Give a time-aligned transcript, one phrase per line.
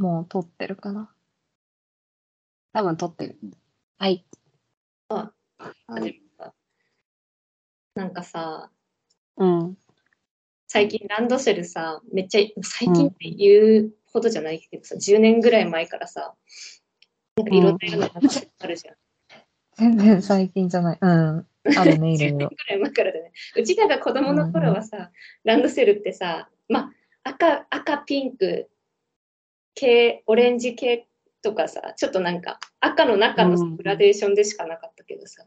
[0.00, 1.10] もう撮ってるかな。
[2.72, 3.38] 多分撮ってる。
[3.98, 4.24] はい。
[5.10, 6.22] あ、はい。
[7.94, 8.70] なんかさ、
[9.36, 9.76] うん。
[10.68, 16.34] 最近ランドセルさ、めっちゃ、最近って言うほどじゃないけどさ、10年ぐらい前からさ、
[17.36, 18.96] なんかいろんな色のランドセルあるじゃん。
[19.74, 20.98] 全然最近じゃない。
[20.98, 21.46] うん。
[21.76, 22.38] あるね、い10ろいろ。
[22.38, 23.32] 年ぐらい前からだね。
[23.54, 25.10] うちらが子供の頃はさ、
[25.44, 26.92] ランドセルってさ、まあ、
[27.24, 28.70] 赤、赤、ピンク、
[29.74, 31.08] 系、オレンジ系
[31.42, 35.44] とかさ、ちょっとなんか赤の中のグラデーションでしかなかったけどさ、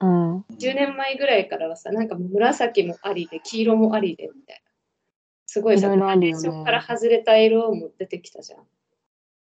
[0.00, 0.38] うん。
[0.58, 4.70] 10年前ぐらいからはさ、なんか紫もありで、黄色もありでみたいな。
[5.46, 8.66] すごいさ、グラデーションから外れた色も出てきたじゃん。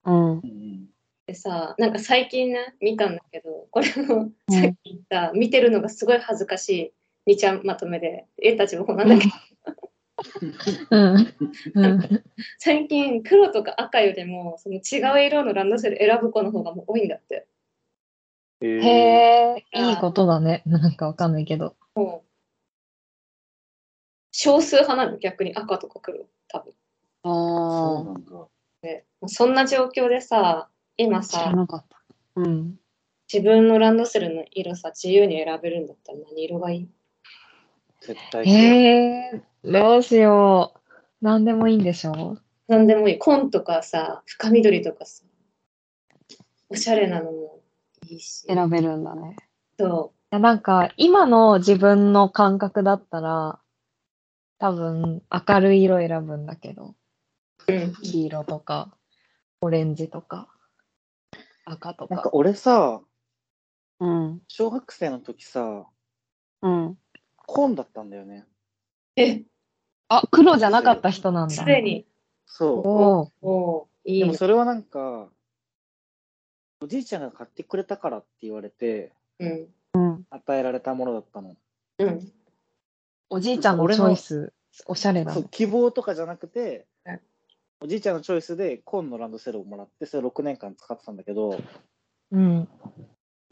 [0.04, 0.32] うん。
[0.32, 0.92] うん
[1.24, 6.92] でさ、なんか最近ね、見たんだけど、これもうんさっき言った、見てるのがすごい恥ずかし
[7.26, 9.32] い2ちゃんまとめで、絵たちもなんだけど、
[10.90, 11.34] うん。
[11.74, 12.24] うん。
[12.58, 17.46] 最近黒とか赤よりも、その違う色のランドセル選ぶ子の方がもう多いんだって。
[18.60, 18.88] へへ
[19.56, 19.64] え。
[19.72, 20.62] え、いいことだね。
[20.66, 21.76] なんかわかんないけど。
[24.30, 26.72] 少数派なの、逆に赤とか黒、多分。
[27.24, 28.30] そうあなんだ。
[28.82, 31.22] でもうそんな状況でさ、今あ。
[31.22, 32.02] 知らさ、なかった。
[32.36, 32.78] うん。
[33.32, 36.88] 自分のランドセルの色さ、自由に選べるんだったら何色がいい？
[38.00, 38.44] 絶対
[39.32, 39.42] そう。
[39.64, 40.74] どうしよ
[41.20, 41.24] う。
[41.24, 43.18] なんでもいいんでしょ何でもいい。
[43.18, 45.22] 紺とかさ、深緑とかさ、
[46.68, 47.60] おしゃれなのも
[48.08, 48.44] いいし。
[48.48, 49.36] 選べるんだね。
[49.78, 53.60] そいやなんか、今の自分の感覚だったら、
[54.58, 56.96] 多分明るい色選ぶんだけど、
[57.68, 57.72] う。
[57.72, 57.94] うん。
[57.94, 58.96] 黄色とか、
[59.60, 60.48] オレンジとか、
[61.66, 62.14] 赤とか。
[62.16, 63.00] なんか俺さ、
[64.00, 64.40] うん。
[64.48, 65.86] 小学生の時さ、
[66.62, 66.98] うん。
[67.46, 68.44] 紺だったんだよね。
[69.14, 69.44] え、
[70.18, 71.54] あ、黒じゃなかった人なんだ。
[71.54, 72.06] すでに。
[72.46, 73.88] そおーお。
[74.04, 74.38] いいのでも。
[74.38, 75.28] それはなんか、
[76.80, 79.68] おじいちゃんが買ってくれたからって言われて、うん。
[79.94, 80.26] うん。
[80.30, 81.56] 与えられたものだったの。
[81.98, 82.32] うん。
[83.30, 84.52] おじいちゃんのチョイス、
[84.86, 85.40] おしゃれだね。
[85.40, 87.20] そう希望とかじゃなくてうん、
[87.80, 91.58] おじいちゃんのチョイスで紺のランドセルをもらって、それ6年間使ってたんだけど、
[92.30, 92.68] うん。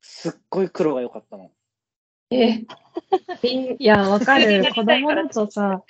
[0.02, 1.50] すっごい黒が良かったの。
[2.30, 2.64] え、
[3.42, 4.62] いや、わかる。
[4.62, 5.82] や子供だとさ、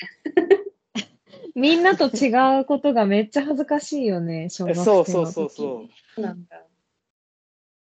[1.61, 5.13] みんなと違うことがめっちゃ恥ずかしいよね、 小学生の時。
[5.13, 6.21] そうそうそうそう。
[6.21, 6.67] なんだ。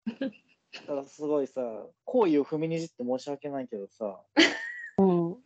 [0.07, 1.61] だからすごいさ、
[2.05, 4.19] 好意を踏みにじって申し訳ないけどさ、
[4.99, 5.37] うん。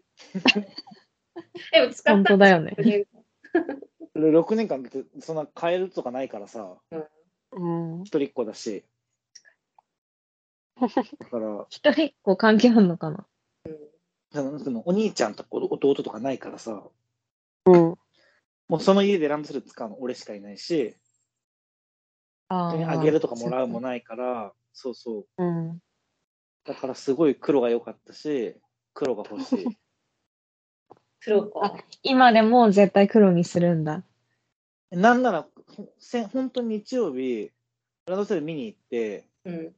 [1.73, 2.77] でも使った本当だよね。
[4.15, 6.77] 6 年間ってそんな変えるとかないからさ、
[7.53, 8.03] うん。
[8.05, 8.85] 一人っ子だし。
[10.81, 10.89] だ
[11.27, 13.27] から、一人っ子関係あるのかな？
[14.33, 16.85] そのそのお兄ちゃんとか弟とかないからさ、
[17.67, 18.00] うん。
[18.71, 20.95] もうその家でランドセル使うの俺しかいないし、
[22.47, 25.45] ああげるとかもらうもないから、そうそう。
[25.45, 25.81] うん。
[26.65, 28.55] だからすごい黒が良かったし、
[28.95, 29.67] 黒が欲しい。
[31.19, 31.85] 黒か。
[32.05, 34.05] 今でも絶対黒にするんだ。
[34.93, 37.51] なんなら、ほせ本当に日曜日、
[38.07, 39.75] ランドセル見に行って、うん。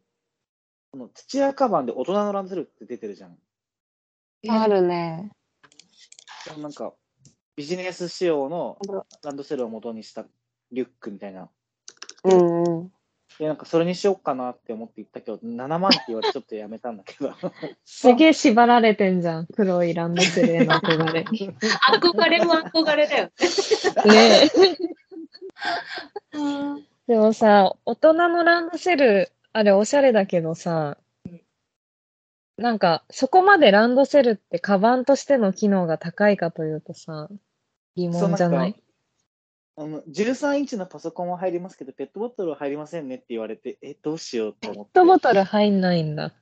[0.91, 3.39] この土屋カバンで大人のランドセルって出てるじゃん。
[4.51, 5.31] あるね。
[6.59, 6.93] なんか、
[7.57, 8.79] ビジネス仕様の
[9.23, 10.25] ランドセルを元にした
[10.71, 11.49] リュックみたいな。
[12.25, 12.93] うんうん。
[13.39, 17.35] で、なんかそれにしよっかなって思って行ったけど、7万って言われてちょっとやめたんだけど。
[17.85, 19.47] すげえ縛られてんじゃん。
[19.47, 21.25] 黒いランドセルへの憧れ。
[21.25, 21.57] ね
[22.03, 23.31] 憧れも憧れだよ。
[24.07, 24.49] え。
[27.09, 30.97] でもさ、大人のランドセル、あれおしゃれだけどさ、
[32.63, 37.29] なんか、そこまでランドセルってカバンとしての機能が高いかというとさ、
[37.97, 38.83] 疑問じゃない？
[39.77, 44.93] あの13インチのパソコンは入りますけど、ペットボトルは入りませんねって言われて、え、どうしようと思って。
[44.93, 46.33] ペットボトル入んないんだ。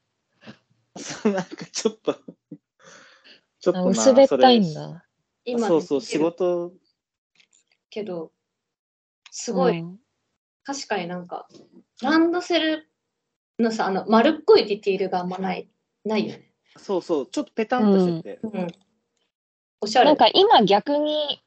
[0.99, 2.15] そうなんかちょっと、
[3.61, 4.87] ちょっと薄べったいんそだ。
[5.47, 5.53] れ。
[5.53, 6.75] 今そうそう、仕事、
[7.89, 8.33] けど、
[9.31, 9.99] すごい、うん
[10.63, 11.49] 確かになんか、
[12.03, 12.91] ランドセル
[13.59, 15.71] のさ、あの、丸っこいディティールがあんまない、
[16.05, 16.51] ないよね。
[16.77, 18.41] そうそう、ちょっとペタンとしてて。
[18.43, 18.67] うん。
[19.81, 20.07] おしゃれ。
[20.07, 21.43] なんか今逆に、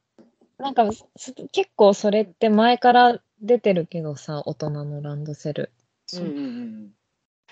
[0.57, 5.71] なんかす結構それって前から出てるけどさ、大人のランドセル。
[6.13, 6.93] うんうんうん。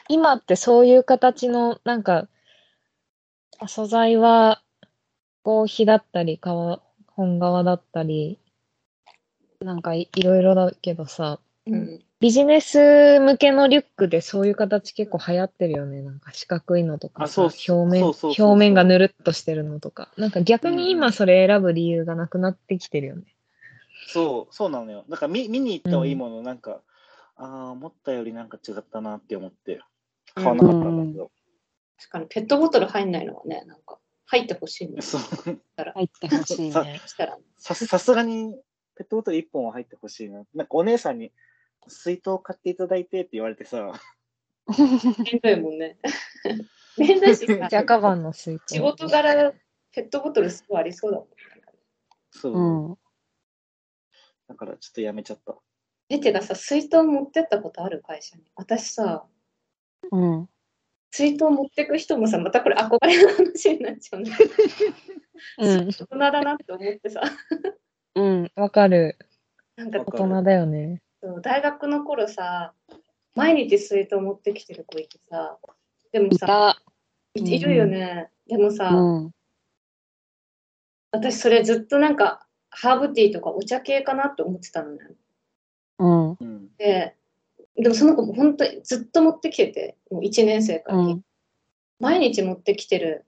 [0.07, 2.27] 今ってそういう形の、なんか、
[3.67, 4.61] 素材は
[5.43, 8.39] 合皮だったり、革、本革だったり、
[9.59, 12.03] なんかいいろいろだけどさ、うん。
[12.21, 16.03] ビジネス向けのリュックでそういう形結構流行ってるよね。
[16.03, 20.11] なんか四角いのとか表面、表面がぬるっとしてるのとか。
[20.17, 23.23] なんか逆に今それ選ぶ理由がなくなってきてるよね。
[24.07, 25.03] そう、そうなのよ。
[25.09, 26.81] だから見見に行ったはいいもの、なんか、
[27.37, 29.81] ああ、思ったよりなんか違ったなって思って、
[30.35, 31.31] 買わなかったんだけど。
[31.97, 35.01] 確かにペットボトル入んないのはね、なんか入ってほしいね。
[35.01, 37.01] そう入ってほしいね。
[37.07, 38.53] したら、ささすがに
[38.95, 40.43] ペットボトル1本は入ってほしいな。
[40.53, 41.31] なんかお姉さんに
[41.87, 43.91] 水筒買っていただいてって言われてさ、
[44.67, 45.97] めんどいもんね。
[46.97, 48.75] めんどいしさ、じゃカバンの水筒。
[48.75, 49.53] 仕事柄
[49.91, 51.27] ペットボトルすごいありそうだもん。
[52.31, 52.97] そう、うん。
[54.47, 55.55] だからちょっとやめちゃった。
[56.09, 58.43] え、てかさ、水筒持ってったことある会社に。
[58.55, 59.25] 私さ、
[60.11, 60.49] うん。
[61.11, 64.51] 水筒持ってく人もさ、またこれ憧れの話になっちゃうんだけど、
[65.59, 65.87] うん。
[65.87, 67.21] 大人だなって思ってさ、
[68.15, 68.51] うん。
[68.55, 69.17] わかる。
[69.75, 71.01] なんかわかる大人だよね。
[71.21, 72.73] そう大学の頃さ、
[73.35, 75.57] 毎日水筒持ってきてる子いてさ、
[76.11, 76.81] でもいさ、た。
[77.35, 78.29] いいるよね。
[78.47, 79.31] でもさ、うん。
[81.11, 84.99] 私それずっとなんか、ハーブティーとかお茶系かなって思ってたのね。
[85.99, 86.29] うん。
[86.31, 86.75] うん。
[86.77, 87.15] で、
[87.77, 91.21] でもその子も本当にずっと持ってきてて、もう1年生から、うん。
[91.99, 93.25] 毎日持ってきてる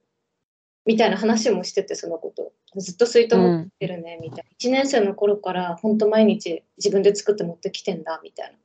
[0.86, 2.52] みたいな話もしてて、その子と。
[2.76, 4.44] ずっと水筒持ってるね、みたいな。
[4.60, 8.58] 1年生の頃から本当毎日自分で作って持ってきてんだ、みたいな。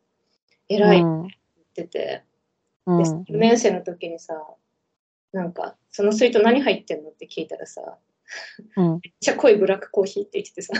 [0.68, 1.22] 偉いってうん。
[1.22, 1.32] 言っ
[1.74, 1.98] てて。
[1.98, 2.22] で、
[2.86, 3.00] うん。
[3.00, 4.34] 4年生の時にさ、
[5.32, 7.98] なんか、その水筒何入ってんのって聞いたらさ、
[8.76, 8.90] うん。
[8.92, 10.72] めっちゃ濃いブラックコーヒーって言っててさ、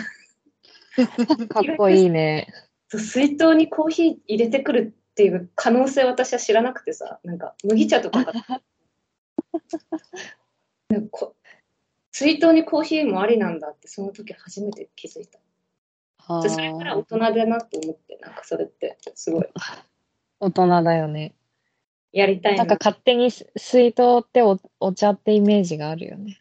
[1.49, 2.49] かっこいいね。
[2.91, 8.33] 水筒にコーヒー入れてくるっていう可能性私は知らなくてさ、なんか麦茶とかか
[10.89, 11.35] なんかこ
[12.13, 15.39] 水筒にコーヒーもありなんだってその時初めて気づいた。
[16.49, 19.47] それから大ー人だなと思って、なんかそれってすごい
[20.41, 21.35] 大人だよね。
[22.13, 22.77] やりたいななんか。
[22.81, 26.39] 勝手にす水筒っておお茶ってイメージがあるよね。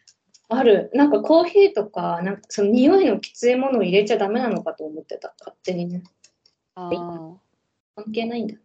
[0.48, 0.90] ある。
[0.94, 5.34] なんかコーヒーとか、なんかその匂いのきついものを入れちゃダメなのかと思ってた。
[5.38, 6.02] 勝手にね。
[6.74, 6.90] あ
[7.94, 8.60] 関係ないんだね。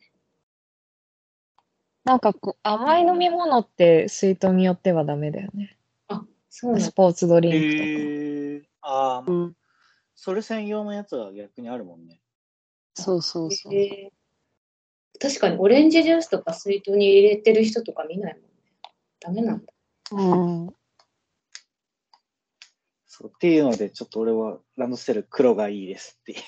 [2.03, 5.77] なんかこう甘い飲み物って水筒によってはダメだよね。
[6.55, 6.93] そうなんだス。
[6.93, 8.61] ポーツドリンクへえ。
[8.81, 9.31] ああ、とか。
[9.31, 9.55] うん。
[10.13, 12.21] それ専用のやつが逆にあるもんね。
[12.93, 13.73] そうそうそう。
[13.73, 18.47] へー確かにオレンジジュースとか水筒に入れてる人とか見ないもんね。
[19.19, 19.73] ダメなんだ。
[20.11, 20.75] うん。
[23.07, 26.39] そうっていうので、ちょっと俺はランドセル黒がいいですっていう。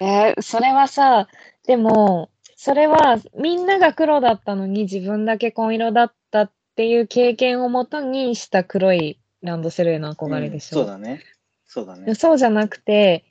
[0.00, 1.28] えーそれはさ、
[1.66, 2.30] でも、
[2.62, 10.80] それはみんなが黒だったのに自分だけ紺色だったっていう経験をもとにした黒いランドセルへの憧れでしょ。
[10.80, 11.22] うんそうだね。
[11.64, 12.14] そうだね。
[12.14, 13.24] そうじゃなくて、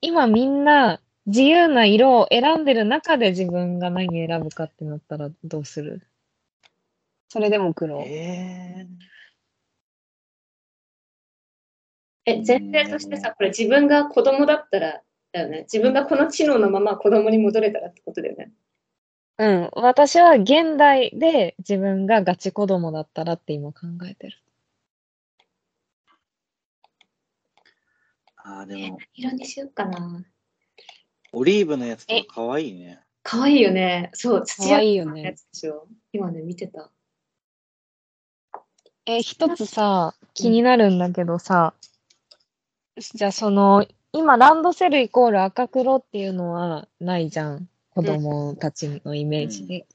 [0.00, 6.06] 今みんな自由な色を選んでる中で自分が何選ぶかってなったらどうする？
[7.28, 8.00] それでも黒。
[8.02, 8.86] え
[12.24, 15.02] え、前提としてさ、これ自分が子供だったら、
[15.32, 15.62] だよね。
[15.62, 18.52] 自分がこの知能のまま子供に戻れたらってことだよね。
[19.38, 19.70] うん。
[19.72, 24.38] 私は現代で自分がガチ子供だったらって今考えてる。
[28.36, 30.24] ああ、でも、色にしようかな。
[31.32, 33.00] オリーブのやつとか可愛いね。
[33.22, 34.10] かわいいよね。
[34.14, 35.88] そう、土可愛いよね屋のやつでしょ。
[36.12, 36.90] 今ね、見てた。
[39.04, 41.74] え、一つさ、気になるんだけどさ、
[42.96, 47.68] じゃあその、今ランドセルイコール赤黒っていうのはないじゃん。
[47.96, 49.86] 子供たちのイメージで。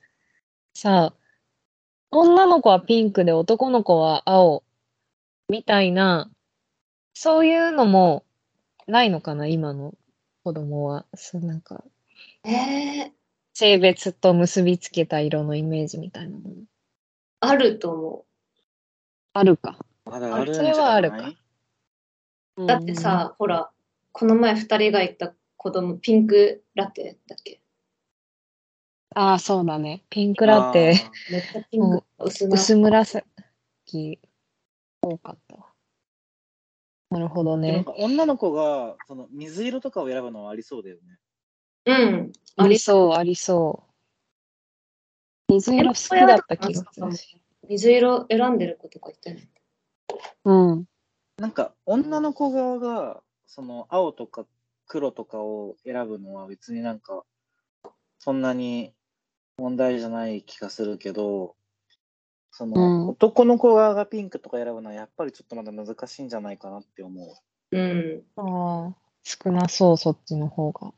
[0.73, 1.15] さあ、
[2.09, 4.63] 女の子はピンクで男の子は青
[5.49, 6.31] みたいな、
[7.13, 8.25] そういうのも
[8.87, 9.93] ないのかな、今の
[10.43, 11.05] 子供は。
[11.13, 11.83] そうなんか、
[12.43, 13.11] えー、
[13.53, 16.55] 性別と結びつけた色のイメージみたいなもの。
[17.41, 18.25] あると思
[19.33, 19.77] あるか。
[20.05, 21.35] まだあるんじそれはゃあるか。
[22.65, 23.69] だってさ、ほら、
[24.11, 27.60] この前二人が行った子供、ピンクラテだっけ？
[29.13, 30.03] ああ、そうだね。
[30.09, 30.93] ピンクラテ、
[31.29, 34.19] めっちゃピンク、薄紫
[35.01, 35.65] 多かったわ。
[37.09, 37.71] なるほどね。
[37.71, 41.19] でもなんか女の子がその水色とかを選ぶのはありそうだよね。
[41.85, 42.31] うん。
[42.55, 43.83] ありそう、ありそ
[45.49, 45.53] う。
[45.53, 47.41] 水色好きだった気がするし。
[47.67, 49.49] 水色選んでる子とかいたね。
[50.45, 50.85] うん。
[51.37, 54.45] なんか女の子側がその青とか
[54.85, 57.23] 黒とかを選ぶのは別になんか
[58.19, 58.93] そんなに
[59.61, 61.55] 問題じゃない気がするけど、
[62.51, 67.23] その、うん男の子側がピンクとか選ぶのはやっぱりちょっとまだ難しいんじゃないかなって思
[67.71, 67.77] う。
[67.77, 68.23] うん。
[68.35, 70.91] ああ、少なそう、そっちの方が。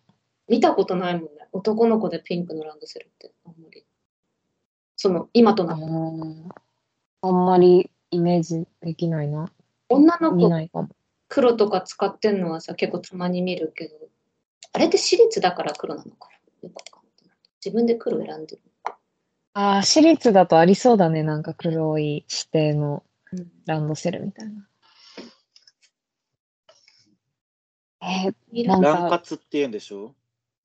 [0.48, 1.30] 見たことないもんね。
[1.52, 3.32] 男の子でピンクのランドセルって。
[3.46, 3.86] あんまり。
[4.96, 5.84] その、今となって。
[5.84, 6.50] うん
[7.26, 9.50] あんまりイメージできないな。
[9.88, 10.88] 女の子。
[11.30, 13.96] 黒とか使ってんのはさ、結構たまに見るけど、
[14.74, 16.93] あれって私立だから黒なのかなよくわかんない
[17.64, 18.62] 自分で黒選んでる。
[19.54, 21.24] ああ、私立だとありそうだね。
[21.24, 24.68] なんか黒い指定のうんランドセルみたいな。
[28.02, 30.14] えー、いるなんかラン活って言うんでしょ？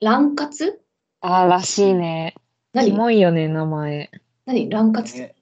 [0.01, 0.81] 乱活？
[1.21, 2.35] あーらしいね。
[2.37, 2.43] キ
[2.75, 4.11] 何モいよね、名前。
[4.47, 4.69] 何？
[4.69, 5.13] 乱活？
[5.13, 5.35] ってね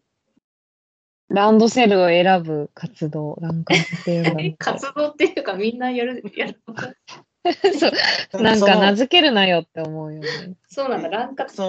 [1.28, 6.74] ランドセルを選ぶ活動、ラン活っていうんだえみたい活動っていうかみんなやる、やるの？
[6.74, 6.92] か
[8.32, 8.42] そう。
[8.42, 10.56] なんか名付けるなよって思うよね。
[10.68, 11.62] そうなんだ、乱活。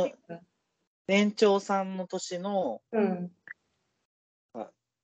[1.08, 3.32] 年長さんの年のうん。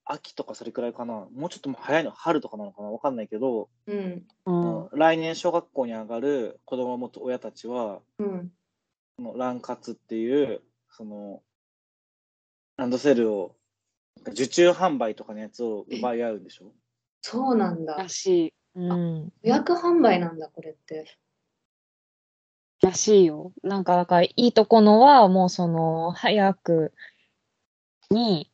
[0.05, 1.27] 秋とかそれくらいかな。
[1.31, 4.27] もうちょっともう早いの、春とかなのかなわかんないけど、うん。
[4.45, 4.89] うん。
[4.91, 8.51] 来年小学校に上がる子供を持つ親たちは、うん。
[9.17, 11.41] そのラン活っていう、その、
[12.75, 13.55] ランドセルを、
[14.27, 16.73] 受注販売とかのやつを奪い合うんでしょ？
[17.21, 18.09] そうなんだら。
[18.09, 18.53] しい。
[18.75, 19.33] うん。
[19.43, 21.17] 予約販売なんだ、これって。
[22.81, 23.53] らしいよ。
[23.63, 26.93] なんか、だから、いいとこのは、もうその、早く
[28.09, 28.51] に、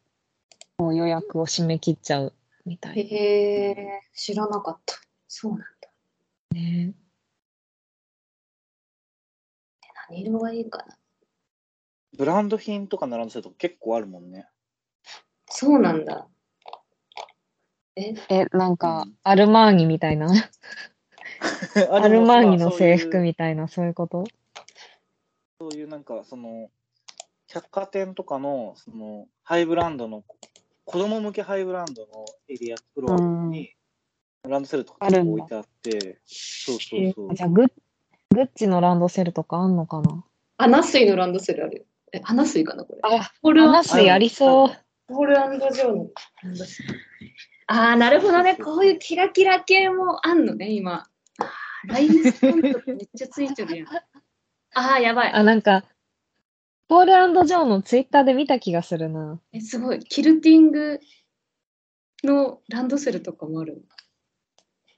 [0.77, 2.33] もう予約を締め切っちゃう
[2.65, 4.95] みたいへえ、知らなかった。
[5.27, 5.65] そうなんだ。
[6.51, 6.93] ね。
[10.09, 10.97] 何色がいいかな。
[12.17, 14.47] ブランド品とかのランドセルとか結構あるもんね。
[15.47, 16.27] そうなんだ。
[17.99, 20.27] え、え、なんかうん、アルマーニみたいな。
[21.91, 24.23] アアルマーニの制服みたいな、そういうこと？
[25.59, 26.69] そういうなんか、その、
[27.47, 30.23] 百貨店とかの、その、ハイブランドの、
[30.85, 33.75] 子供向けハイブランドのエリア、フロアに、
[34.47, 37.35] ランドセルとか結構置いてあって、そうそうそう。
[37.35, 37.71] じゃあグッ、
[38.29, 40.23] グッチのランドセルとかあんのかな？
[40.57, 41.83] アナスイのランドセルあるよ。
[42.13, 42.99] え、アナスイかな、これ。
[43.03, 44.69] あ、ポールアナスイありそう。
[45.07, 46.09] ポールジョーの
[46.43, 46.99] ランドセル。
[47.71, 48.55] ああ、なるほどね。
[48.55, 51.07] こういうキラキラ系もあんのね、今。
[51.37, 53.87] あーラインスタンプめっちゃついてるやん。
[54.73, 55.31] ああ、やばい。
[55.31, 55.85] あ、なんか、
[56.87, 59.39] ポールジョーのツイッターで見た気がするな。
[59.53, 59.99] え、すごい。
[59.99, 60.99] キルティング
[62.23, 63.85] のランドセルとかもある。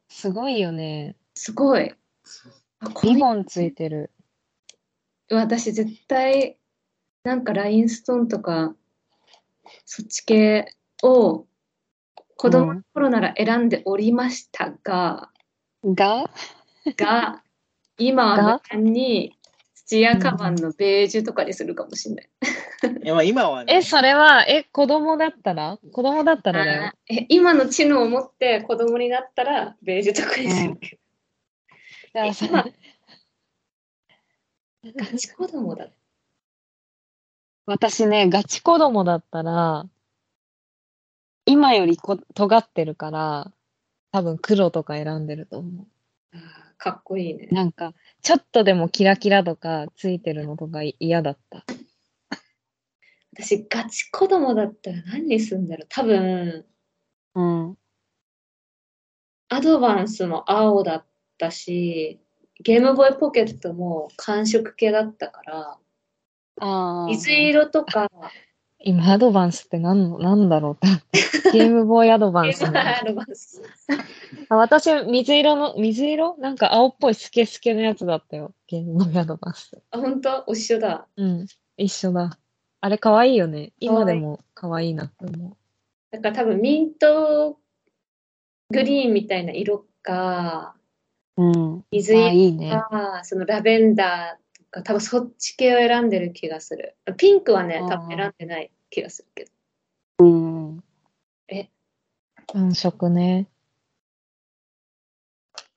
[0.08, 1.18] すごいよね。
[1.36, 1.94] すごい。
[2.80, 4.12] あこれリボンついてる。
[5.30, 6.58] 私絶対、
[7.24, 8.74] なんかラインストーンとか、
[9.84, 10.74] そっち系
[11.04, 11.48] を
[12.42, 15.30] 子供の頃なら選んでおりましたが、
[15.86, 16.28] が？
[16.98, 17.44] が、
[18.00, 18.62] 今はが？
[18.74, 19.38] 無難に
[19.76, 22.30] 土屋カバンのベージュとかにするかもしれない。
[23.06, 25.78] いやまあ今はね、え、それは、え、子供だったら？
[25.92, 26.92] 子供だったらだよ。
[27.12, 30.80] え今の知能を持って子供になったらベージュとかにする。
[32.16, 32.50] ガチ
[35.32, 35.90] 子供だ。
[37.68, 39.86] 私ね、ガチ子供だったら、
[41.46, 43.52] 今よりこ尖ってるから、
[44.12, 45.88] 多分黒とか選んでると思
[46.34, 46.40] あー
[46.78, 47.54] かっこいいねう。。
[47.54, 51.64] なんか、ちょっとでもキラキラとかついてるのとか嫌だった。
[53.34, 56.66] 私ガチ子供だったら何にするんだろう多分、
[57.36, 57.78] うん。
[59.50, 61.06] アドバンスも青だっ
[61.38, 62.20] たし、
[62.64, 65.78] ゲームボーイポケットも寒色系だったから、
[66.60, 67.08] ああ。
[67.08, 68.10] 水色とか、
[68.84, 71.52] 今、アドバンスって何の、なんだろうって。
[71.52, 73.62] ゲームボーイアドバゲームボンスね、ーイアドバンス。
[74.50, 76.38] あ私、水色の、水色？
[76.38, 78.54] なんか青っぽいスケスケのやつだったよ。
[78.68, 79.82] ゲームボーイアドバンス。
[79.92, 80.44] あ、本当？
[80.48, 81.08] 一緒だ。
[81.16, 81.46] うん。
[81.78, 82.38] 一緒だ。
[82.80, 83.74] あれ可愛いよね。
[83.80, 85.56] 今でも可愛いなって思
[86.12, 87.60] だから多分ミント
[88.72, 90.76] グリーンみたいな色か、
[91.38, 91.44] う。
[91.44, 91.86] うん。
[91.92, 92.72] 水あ、いい色ね。
[92.72, 96.98] か、そのラベンダーとか、多分そっち系を選んでる気がする。
[97.18, 99.52] ピンクはね、多分選んでない気がするけど。
[100.26, 100.84] うん。
[101.48, 101.70] え？
[102.48, 103.48] 寒色ね。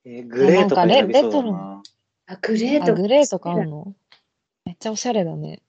[0.05, 1.83] えーグレーとか選びそうだなんかレレトな。
[2.27, 3.95] あ、グレーあ、とグレーとかあるの？
[4.65, 5.61] めっちゃおしゃれだね。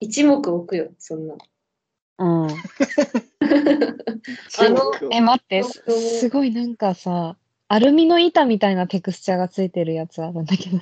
[0.00, 1.34] 一目置くよ、そんな。
[2.18, 2.48] うん。
[2.48, 2.52] あ
[4.68, 7.36] のえ、待って、すごいなんかさ、
[7.68, 10.78] アルミの板みたいなテクスチャーがついてるやつあるんだけど、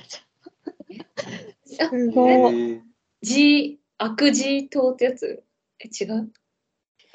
[1.79, 2.53] あ すえごい。
[2.53, 2.81] ー
[3.21, 5.43] G、悪 G 灯ってやつ？
[5.79, 6.31] え、違う？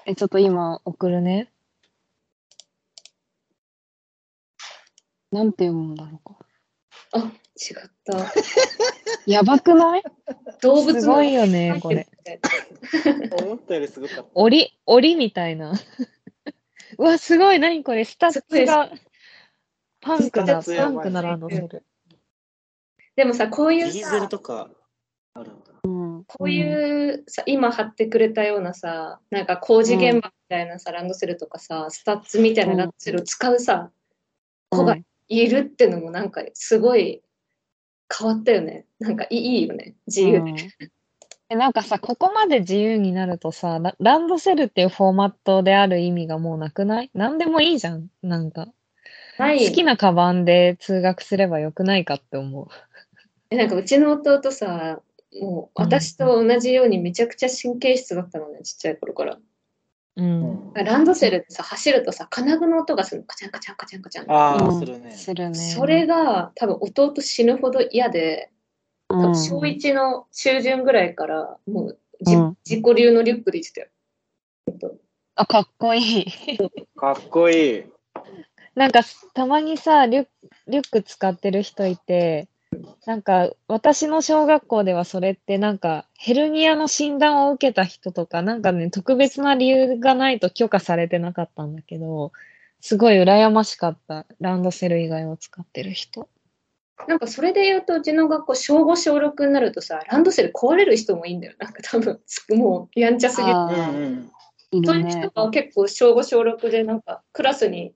[0.07, 1.53] え、ちょっと今送るね。
[5.31, 6.39] なんて読むんだろうか。
[7.13, 8.33] あ、違った。
[9.27, 10.03] やばくない？
[10.61, 12.07] 動物のすごいよね、これ。
[13.31, 14.31] 思ったよりすごかった。
[14.35, 15.73] 檻、檻みたいな。
[16.99, 18.93] うわ、すごい、何これ、スタッツが、
[20.01, 21.85] パンクな、パンクなランドセル。
[23.17, 24.71] でもさ、こういうディーゼルさ、とか
[25.35, 25.73] あるんだ。
[25.85, 26.25] うん。
[26.25, 26.63] こうい
[27.11, 33.91] うさ、今貼ってくれたようなさ、なんか工事現場みたいなさ、ランドセルとかさ、スタッズみたいなランドセルを使うさ、
[34.71, 34.97] 子が
[35.29, 37.23] いるってのもなんかすごい
[38.17, 38.87] 変わったよね。
[38.99, 39.95] なんかいいよね。
[40.07, 40.39] 自由で。
[40.39, 40.57] うん
[41.49, 47.11] えなんかさ、ここまで自由になるとさ、ラランドセルっていうフォーマットである意味がもうなくない？
[47.13, 48.09] 何でもいいじゃん。
[48.23, 48.69] なんか。
[49.39, 52.69] 好きなカバンで通学すればよくないかって思う。
[53.53, 55.03] えなんかうちの弟さ、
[55.39, 59.39] もう私と同じようにめちゃくちゃ神経質だったのね、ちっちゃい頃から。
[60.17, 60.73] うん。
[60.73, 63.27] ランドセルってさ、走るとさ、金具の音がするの。
[63.27, 64.31] カチャンカチャンカチャンカチャン。
[64.33, 65.11] ああ、うんするね。
[65.11, 65.55] するね。
[65.55, 68.51] それが多分弟死ぬほど嫌で、
[69.09, 73.89] 多うん分小1の中旬ぐらいから、もうじ、うん自己流のリュックで行ってたよ。
[74.65, 74.97] ほんと
[75.35, 76.59] あ、かっこいい。
[76.97, 77.85] かっこいい。
[78.75, 79.01] なんか、
[79.35, 80.29] たまにさ、リュッ
[80.69, 82.49] リュック使ってる人いて、
[83.07, 92.33] なんか、私の小学校ではそれってなんか、ヘルニアの診断を受けた人とか、なんかね、特別な理由がないと許可されてなかったんだけど、
[92.81, 94.27] すごい羨ましかった。
[94.41, 96.29] ランドセル以外を使ってる人。
[97.09, 101.55] なんかそれで言うと、うちの学校、小5、小6になるとさ、ランドセル壊れる人もいいんだよ。
[101.59, 103.55] なんか多分、もうやんちゃすぎる。
[103.55, 104.33] あうんうん。
[104.73, 107.95] いそういう人が結構小5、小6でなんかクラスに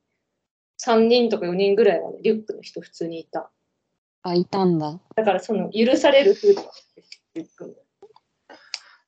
[0.78, 3.50] 3人とか4人ぐらいはね、リュックの人普通にいた。
[4.23, 4.99] あ、いたんだ。
[5.15, 6.63] だからその許される風土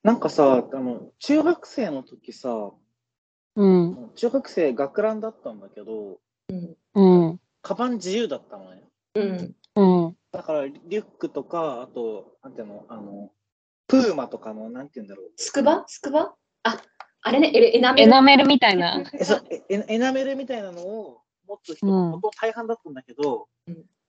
[0.02, 2.70] なんかさ、あの、中学生の時さ、
[3.56, 4.10] うん。
[4.14, 6.18] 中学生学ランだったんだけど、
[6.94, 7.40] うん。
[7.62, 8.84] カバン自由だったのね。
[9.14, 9.56] うん。
[9.74, 10.16] うん。
[10.30, 13.32] だから、リュックとか、あと、なんていうの、あの、
[13.88, 15.30] プーマとかの、なんていうんだろう。
[15.36, 15.84] スクバ？
[15.88, 16.34] スクバ？
[16.62, 16.80] あ、
[17.22, 18.06] あれね、エエナメル。
[18.06, 19.02] エナメルみたいな。
[19.12, 19.36] えそ
[19.68, 23.48] エエナメルみたいなのを持つ人がうん大半だったんだけど、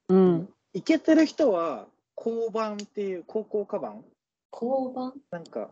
[0.10, 0.50] うん。
[0.74, 4.04] イケてる人は、交番っていう高校カバン？
[4.52, 5.14] 交番？
[5.32, 5.70] なんか、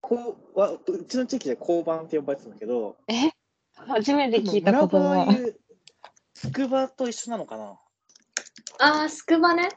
[0.00, 3.30] こうはうちの地域で交番って呼ばれてたんだけど、え？
[3.74, 5.32] 初めて聞いた言村場は葉。
[5.32, 5.56] 言う
[6.34, 7.78] スクバと一緒なのかな？
[8.80, 9.68] あー、スクバね。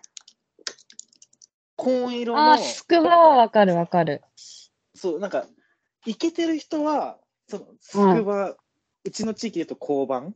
[1.75, 2.53] 紺色の。
[2.53, 4.23] あ、、スクバはわかるわかる。
[4.95, 5.45] そう、なんか、
[6.05, 8.55] イケてる人は、そのスクバ、
[9.03, 10.33] うちの地域で言うと交番、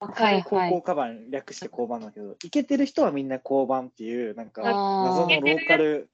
[0.00, 0.82] はいはい高校。
[0.82, 6.10] カバン略して交番だけど、イケてる人はみんな交番っていう、なんか、謎のローカル、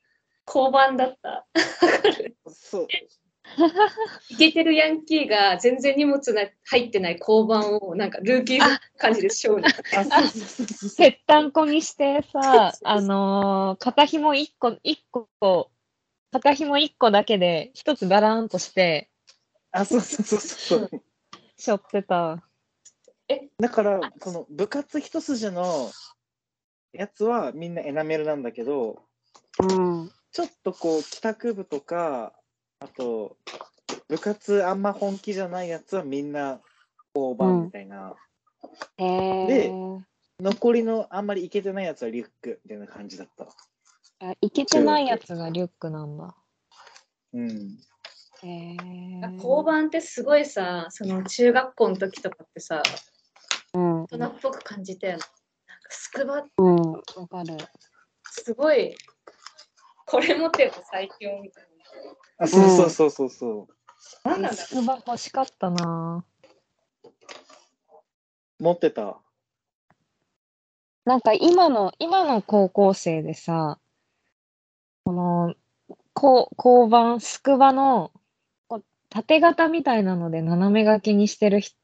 [0.47, 1.47] 交番だった。
[2.49, 2.89] そう、
[4.31, 9.65] イケてるヤンキーが全然荷物が入ってない交番をなんかルーキーズ感じでショーに。
[9.65, 15.71] あ、そうそうそうそうぺったんこにしてさ、あのー肩紐一個、一個、
[16.31, 19.11] 肩紐一個だけで一つだらーんとして、
[19.73, 20.91] あ、そうそうそうそう。
[21.57, 22.43] しょってた。
[23.59, 25.91] だから、その部活一筋の
[26.93, 29.03] やつはみんなエナメルなんだけど、
[29.61, 30.11] うん。
[30.33, 32.33] ちょっとこう、帰宅部とか、
[32.81, 33.37] あと、
[34.09, 36.61] 部活あんま本気じゃないやつはみんな
[37.15, 38.15] 交番みたいな。
[38.99, 39.73] へえで
[40.41, 43.47] 残りのあんまりイケてないやつはリュックみたいな感じだった。
[44.27, 44.35] あ。
[44.41, 46.35] いけてないやつがリュックなんだ。
[47.33, 47.49] うん。
[48.43, 48.77] へえ
[49.37, 53.12] 交番ってすごいさ、その中学校の時とかってさ、うん。
[53.73, 55.19] 大人っぽく感じたよね。
[55.67, 56.93] なんかスクバうん。
[56.93, 57.57] わかる。
[58.25, 58.95] すごい、
[60.07, 61.65] これ持ってると最強みたい
[62.39, 63.69] あ、そうそうそうそうそ
[64.25, 64.29] う。
[64.29, 64.33] な。
[64.33, 66.25] なんなんだスクバ欲しかったな
[68.59, 69.19] 持ってた。
[71.05, 73.79] なんか今の、今の高校生でさ、
[75.05, 75.55] この、
[76.13, 78.13] こう交番、スクバの、
[78.69, 81.77] こう縦型みたいなので斜め掛けにしてる人、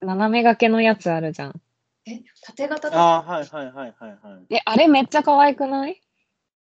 [0.00, 1.60] 斜め掛けのやつあるじゃん。
[2.06, 4.54] え、縦型とああ、はいはいはいはいはい。
[4.54, 6.00] え、あれめっちゃ可愛くない？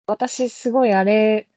[0.07, 1.49] 私すごいあれ、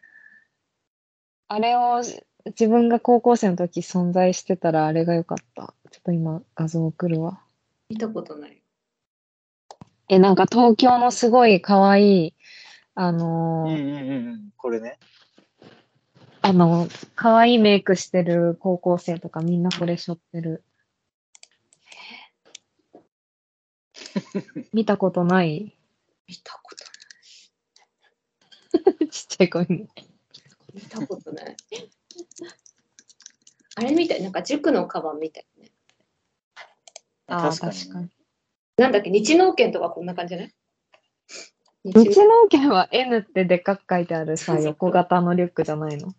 [1.47, 2.01] あれを
[2.45, 5.73] 自分が高校生の時存在してたらあれが良かった。
[5.91, 7.41] ちょっと今画像送るわ。
[7.89, 8.61] 見たことない。
[10.07, 12.33] え、なんか東京のすごい可愛い、
[12.95, 14.49] あのーうんうんうんうん。
[14.57, 14.97] これね。
[16.41, 20.63] あの、可愛いメイクしてる高校生とかみんなこれ背負ってる。
[24.73, 25.75] 見たことない
[26.27, 26.85] 見たこと
[29.09, 29.67] ちっちゃい子に。
[29.67, 29.89] ない。
[30.73, 31.57] 見たことない。
[33.75, 35.71] あれみたい、なんか塾のカバンみたいね。
[37.27, 38.09] ああ、確かに。
[38.77, 40.53] なんだっけ、日農研とかこんな感じじゃない？
[41.83, 46.13] 日日農研は N ってでっかく書いてあるさ、横型のリュックじゃないの？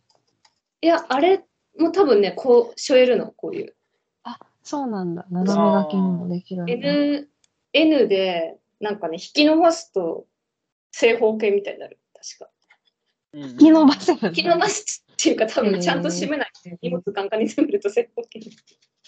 [0.81, 1.45] いや、あれ
[1.79, 3.77] も多分ね、こう、背負えるの、こういう。
[4.25, 5.27] あ、そうなんだ。
[5.31, 6.73] 斜め掛けにもできるんだ。
[6.73, 7.29] N、
[7.73, 10.27] N で、なんかね、引き伸ばすと
[10.93, 11.99] 正方形みたいになる。
[12.15, 12.51] 確か。
[13.33, 18.51] 引引き伸ばせるんだ引き伸ばすっていうか、多分ちゃんと締めないと荷物カンカンに詰めると正方形に。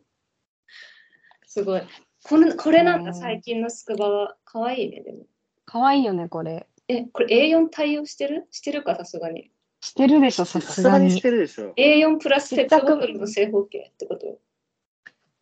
[1.46, 1.82] すごい。
[2.24, 4.38] これこれなんだ、へー最近のスクバは。
[4.46, 5.26] かわいいね、でも。
[5.66, 6.68] かわいいよね、これ。
[6.88, 8.48] え、これ A4 対応してる？
[8.52, 9.52] してるか、さすがに。
[9.82, 11.22] してるでしょ、さすがにし。
[11.22, 11.74] てるでしょ。
[11.76, 14.40] A4 プラスペットボトルの正方形ってこと？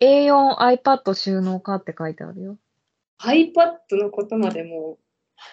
[0.01, 2.57] A4 iPad 収納かって書いてあるよ。
[3.21, 4.97] ?iPad のことまでもう、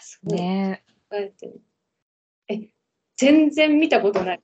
[0.00, 1.32] すごいね考え。
[2.48, 2.68] え、
[3.16, 4.42] 全然見たことない。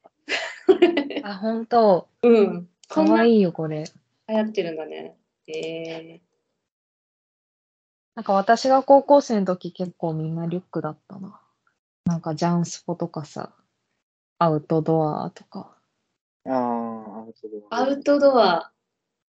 [1.12, 1.22] え。
[1.24, 2.08] あ、ほんと。
[2.22, 2.68] うん。
[2.88, 3.84] かわいいよ、これ。
[4.26, 5.16] 行ってるんだね。
[5.48, 6.20] え
[8.14, 11.40] なんか私が高校生の時結構みんなリュックだったな。
[12.04, 13.54] なんかジャンスポとかさ、
[14.38, 15.76] アウトドアとか。
[16.46, 17.76] ああ、アウトドー、ア。
[17.76, 18.72] アウトドア、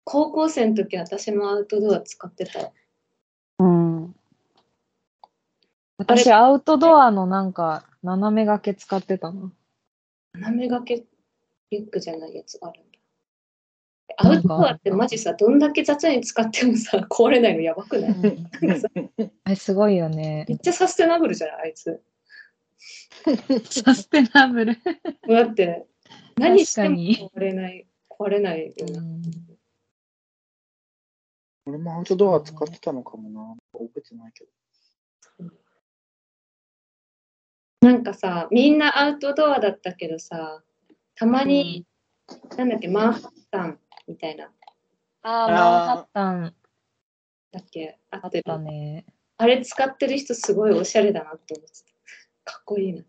[0.03, 2.71] 高校生の時私もアウトドア使ってた。
[3.59, 4.15] うん。
[5.97, 9.51] 私、アウトドアのなんか、斜め掛け使ってたな。
[10.33, 11.05] 斜め掛け
[11.69, 12.91] リュックじゃないやつがあるんだ。
[14.17, 18.13] アウトドアってマジさ、どんだけ雑に使ってもさ、 壊れないのやばくない？
[19.45, 20.55] あれすごいよねめ。
[20.55, 21.61] っちゃサステナブルじゃない？
[21.65, 22.01] あいつ。
[23.83, 24.75] サステナブル。
[25.29, 25.85] だって、
[26.37, 29.01] 何しても確壊れない、壊れないような。
[31.71, 33.55] 俺もアウトドア使ってたのかもな。
[33.71, 34.49] 覚えてないけど。
[37.79, 40.61] なんかさ、みんなアウトドアだったけどさ、
[41.15, 41.85] たまに、
[42.57, 44.51] なんだっけ、マンハッタンみたいな、
[45.23, 46.55] あー、あーマンハッタン
[47.53, 49.05] だっけ、ああっってるたね。
[49.37, 51.85] あれ使ってる人すごいおしゃれだなって思って
[52.43, 52.51] た。
[52.51, 53.03] かっこいいな。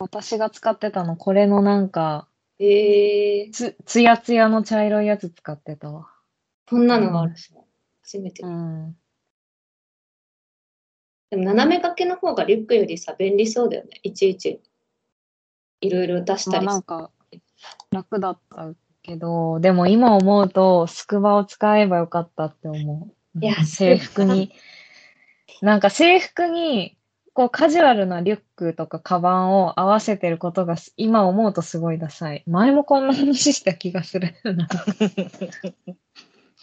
[0.00, 2.26] 私が使ってたの、これのなんか、
[2.62, 6.10] えー、つ、つやつやの茶色いやつ使ってたわ。
[6.68, 7.54] こんなのがあるし、
[8.02, 8.46] 初めて。
[8.46, 8.94] ん。
[11.30, 14.00] でも斜め掛けの方がリュックよりさ、便利そうだよね。
[14.02, 14.60] いちいち、
[15.80, 17.10] いろいろ出しまあたりすなんか、
[17.90, 23.38] 楽だったけど、でも今思うと、スクバを使えばよかったって思う。
[23.42, 24.52] いや制服に、
[25.62, 26.98] なんか制服に、
[27.40, 32.44] こうカジュアルなリュックとかカバンを合わせてることがす今思うとすごいダサい。
[32.46, 34.34] 前もこんな話した気がする。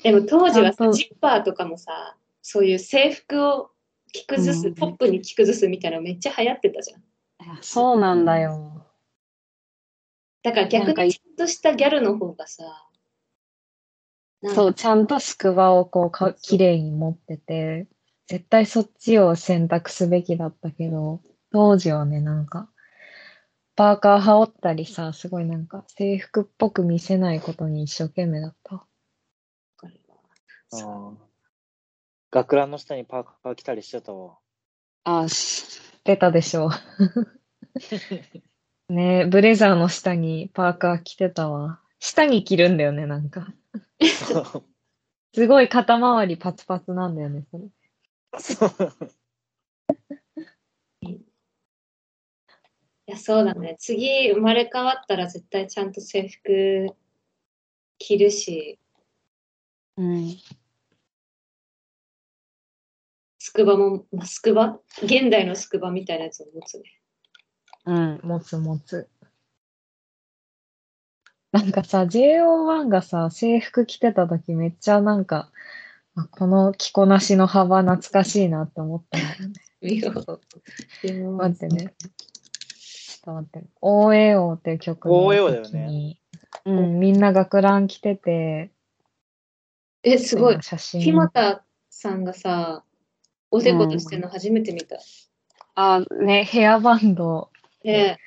[0.03, 3.71] でも当時はジッパーとかもさ、そういう制服を
[4.13, 7.01] 着崩す、うんトップに着崩すみたいなのめっちゃ流行ってたじゃん。
[7.61, 8.85] そうなんだよ。
[10.43, 12.87] だから逆にちゃんとしたギャルの方がさ、
[14.43, 17.87] そう、ちゃんとスクバをこうか、綺麗に持ってて、
[18.27, 22.69] 絶対そっちを選択すべきだったけど、当時はね、なんか、
[23.75, 28.85] パーカー羽織ったりさ、すごいなんか制服っぽく見せないことに一生懸命だった。
[30.73, 31.13] あー
[32.29, 34.37] 学ランの下にパーカー着たりしてたわ。
[35.05, 36.69] あ、知ってたでしょう。
[38.93, 41.79] ねブレザーの下にパーカー着てたわ。
[41.99, 43.47] 下に着るんだよね、なんか。
[45.33, 47.63] すごい肩周りパツパツなんだよね、それ。
[51.01, 51.21] い
[53.11, 53.75] や、そうだね。
[53.79, 56.95] 次生まれ変わったら絶対ちゃんと制服
[57.97, 58.79] 着るし、
[59.97, 60.37] うん。
[63.39, 64.79] スクバも、まあ、スクバ？
[65.03, 66.83] 現代のスクバみたいなやつを持つね。
[67.85, 69.09] うん、持つ持つ。
[71.51, 75.49] なんかさ、JO1 がさ、制服着てた時めっちゃなんか、
[76.17, 79.53] あこの着こなしの幅懐かしいなって思ったんだよね。
[79.81, 80.11] 見よ
[81.31, 81.93] 待ってね。
[81.99, 83.67] ちょっと待って。
[83.81, 86.19] OAO っていう曲の OAO だよ時ねに、
[86.65, 88.71] うん、みんな学ラン着てて、
[90.03, 90.57] え、すごい。
[90.61, 91.01] 写真。
[91.01, 92.83] 木俣さんがさ、
[93.51, 94.97] おでことしてるの初めて見た。
[95.75, 97.51] あ、ね、ヘアバンド、
[97.83, 98.17] で、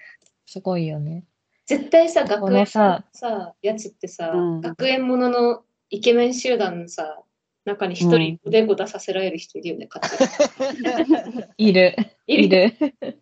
[0.47, 1.25] すごいよね。
[1.67, 7.23] 絶対さ、学こ園ののささ、やつってさ、うん学園もののイケメン集団のさ、
[7.71, 10.19] 中に一人おでこ出させられる人いるよね、勝
[10.57, 11.97] 手に いる。
[12.27, 12.73] いいる。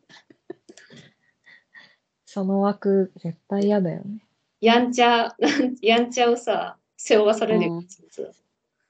[2.24, 4.24] その枠、絶対嫌だよね。
[4.61, 5.37] やんちゃ、
[5.82, 8.30] やんちゃをさ、背負わされるよ、実は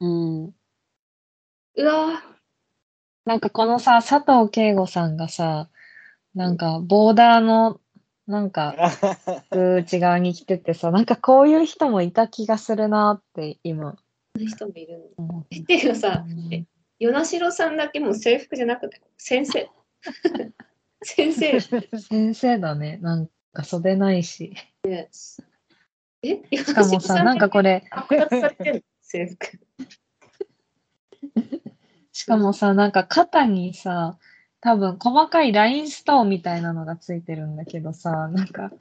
[0.01, 0.45] うん。
[0.47, 2.23] うわ
[3.25, 5.69] なんかこのさ、佐藤圭吾さんがさ、
[6.35, 7.81] なんかボーダーの、
[8.27, 8.75] なんか、
[9.51, 13.97] 内側に来ててさ、なんかこういう人もいた気がするなって今
[14.39, 15.25] な人もいるの。
[15.25, 16.65] 思っていうか さ、え
[17.01, 19.69] 与那城さんだけもう制服じゃなくて、先生。
[21.03, 21.61] 先生。
[21.61, 22.99] 先生だね。
[23.01, 24.55] なんか袖ないし。
[24.85, 25.43] えし
[26.25, 27.85] しかもさ、なんかこれ、
[29.01, 29.61] 制服。
[32.13, 34.19] しかもさ、なんか肩にさ、
[34.61, 38.73] 多分細かいラインストーンみたいなのがついてるんだけどさ、なんか、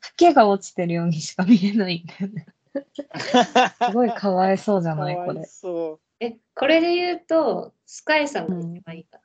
[0.00, 2.46] フケが落ちてるようにしか見えないんだよね。
[3.86, 5.44] すごいかわいそうじゃないこれ。
[5.44, 9.20] そえ、これで言うと、スカイさんが一番いいか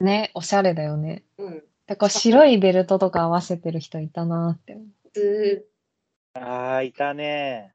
[0.00, 1.24] ね、おしゃれだよね。
[1.38, 1.64] うん。
[1.86, 5.64] だから白いベルトとか合わせてる人いたなって
[6.34, 7.74] ああ、いたね。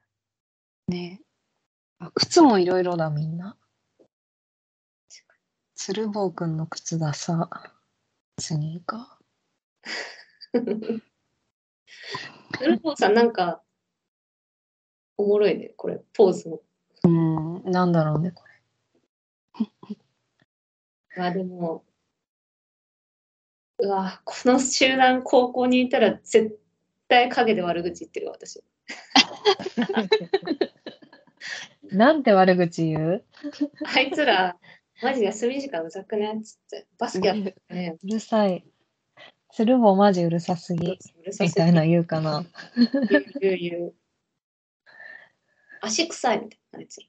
[0.88, 0.90] う。
[0.92, 1.20] ね。
[2.00, 3.56] あ靴もいろいろだ、みんな。
[5.74, 7.48] 鶴房くんの靴ださ。
[8.38, 11.00] スニーカー。
[12.60, 13.62] ルルポさんなんか、
[15.18, 16.62] おもろいね、これ、ポーズも。
[17.04, 17.08] ー。
[17.08, 18.44] うん、なんだろうね、こ
[21.16, 21.84] まあでも、
[23.78, 26.58] うわ、この集団高校にいたら絶
[27.08, 28.60] 対陰で悪口言ってるよ私。
[28.60, 28.64] れ。
[31.96, 33.24] なんて悪口言う？
[33.84, 34.56] あいつら、
[35.02, 37.98] マジ休み時間うざくねっつって、バスケやってるね。
[38.02, 38.64] うるさい。
[39.50, 40.98] 鶴房マジうるさすぎ。
[41.20, 42.44] うるさすぎみたいな言うかな。
[43.40, 43.94] 言う言う。
[45.80, 47.06] 足臭いみたいな、あいつら。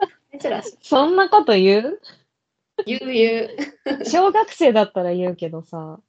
[0.00, 0.06] あ
[0.36, 2.00] いつらそんなこと言う？
[2.86, 3.50] 言う言
[4.00, 4.04] う。
[4.04, 6.00] 小学生だったら言うけどさ。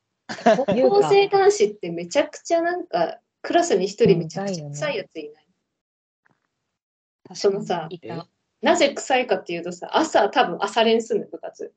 [0.55, 5.45] 高校生男子ってめちゃくちゃなんか、クラスに一人めちゃくちゃ臭いやついない？
[7.35, 7.89] そのさ。
[8.61, 11.73] なぜ臭いかっていうとさ、朝多分朝練すんの部活。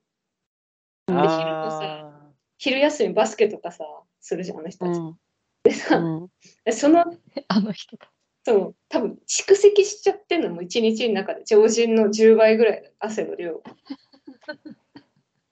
[1.09, 2.11] うんあ
[2.59, 3.85] 昼休みバスケとかさ、
[4.20, 4.98] するじゃん、あの人たち。
[4.98, 5.18] うん。
[5.64, 6.31] でさ、うん
[6.72, 7.05] その、
[7.48, 8.12] あの人だ。
[8.44, 13.62] そう、多分蓄積しちゃってんのも一日の中で常人の10倍ぐらいの汗の量。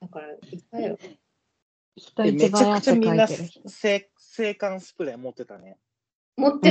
[0.00, 0.98] だから、いたよ。
[2.18, 3.26] め一ちゃくちゃみんな。
[3.28, 5.78] 制制汗スプレー持ってたね。
[6.36, 6.70] 持って、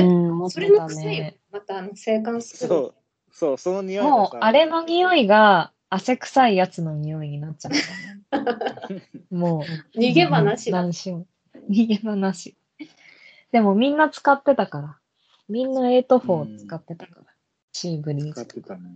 [0.50, 1.36] それも臭いよね。。
[1.50, 2.94] またあの、性感スプレーそう。
[3.32, 7.72] そう、その匂いもう、あれの匂いが汗臭いやつの匂いになっちゃっ
[8.30, 9.02] たね。
[9.30, 9.98] もう。
[9.98, 10.82] 逃げ場なしだ。
[10.82, 11.26] 何しも。
[11.70, 12.56] 逃げ場なし。
[13.52, 14.99] でもみんな使ってたから。
[15.50, 17.26] みんな8-4使ってたから。
[17.72, 18.32] シーブリーズ。
[18.32, 18.90] 使ってたね。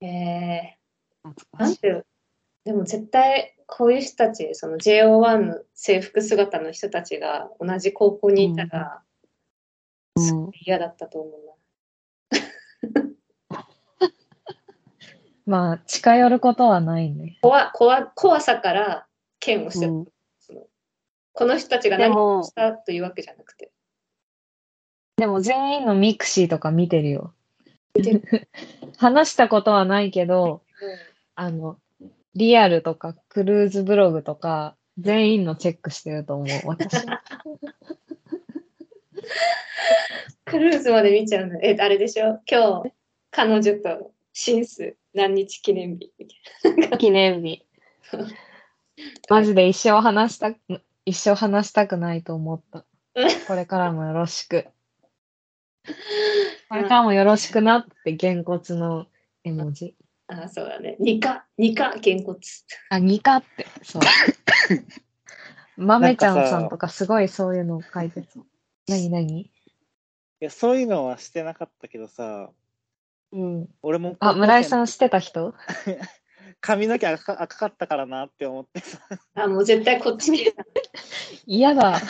[0.00, 2.04] えー、なんて、
[2.64, 11.40] でも絶対、こういう人たち、その JO1 の制服姿の人たちが同じ高校にいたら、うん嫌だったと思う
[15.46, 17.38] まあ、近寄ることはないね。
[17.40, 19.08] 怖怖怖さから
[19.40, 20.04] 敬遠してる、うん
[20.38, 20.66] その
[21.32, 23.72] この人たちが何をしたというわけじゃなくて。
[25.16, 27.32] でも全員のミクシーとか見てるよ。
[27.94, 28.48] 見て
[28.98, 30.62] 話したことはないけど、
[31.34, 31.78] あの、
[32.34, 37.06] リアルとかクルーズブログとか、全員のチェックしてると思う、私。
[40.44, 41.58] クルーズまで見ちゃうの。
[41.62, 42.40] え、あれでしょ？
[42.50, 42.92] 今日、
[43.30, 46.28] 彼女とシンス何日記念日み
[46.88, 47.64] たい記念日。
[49.28, 50.58] マジで一生話したく、
[51.04, 52.84] 一生話したくないと思った。
[53.46, 54.66] これからもよろしく。
[56.68, 59.06] これからもよろしくなって、げんこつの
[59.44, 59.96] 絵文字。
[60.28, 60.44] な。
[60.44, 60.96] あ、そうだね。
[61.00, 62.64] ニカ、ニカ、げんこつ。
[62.88, 64.02] あ、ニカって、そう。
[65.76, 68.46] 豆ちゃなんかさんさんとかすごいそういうのを書いてそう。
[68.88, 69.50] なになにい
[70.40, 72.50] や、そういうのはしてなかったけどさ、
[73.32, 73.68] うん。
[73.82, 75.54] 俺もあ、村井さんんしてた人？
[76.62, 79.00] 髪の毛赤か赤かったからなって思ってさ、
[79.34, 80.54] あ、もう絶対こっち来る
[81.44, 82.00] 嫌だ。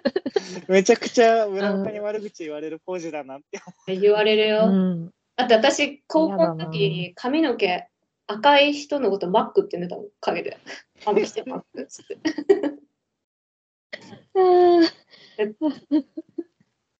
[0.68, 3.40] めちゃくちゃ村岡に悪口言われるポージだなっ
[3.86, 4.66] て言われるうよ。
[4.66, 5.10] ん。
[5.36, 7.88] だって私、高校の時に髪の毛
[8.26, 10.58] 赤い人のことマックって呼んでたの、陰で。
[11.06, 12.18] あ、来てマックっつって。
[14.34, 14.84] うん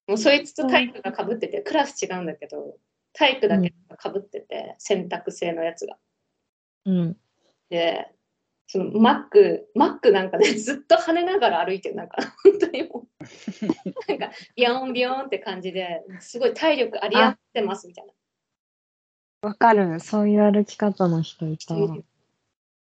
[0.07, 2.77] もうそいつと体育がかぶってて、クラス違うんだけど、
[3.13, 5.97] 体育だけかぶってて、選択制のやつが。
[6.85, 7.17] うん。
[7.69, 8.11] で、
[8.67, 13.25] そのマック、マックなんかね、 ずっと跳ねながら歩いてる、なんか、 本当にもう、
[14.09, 18.13] なんか、ビヨンビヨンって感じで、すごい体力ありあってますみたいな。
[19.49, 19.99] わかる。
[19.99, 21.97] そういう歩き方の人いたわ。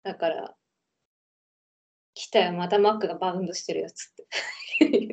[0.04, 0.56] だから、
[2.14, 4.28] 来たよ、またマックがバウンドしてるやつって。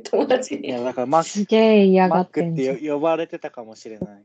[0.02, 0.68] 友達いに。
[0.68, 4.24] や、だからマッすげえ嫌がマックっって呼ばれてたかもしれない。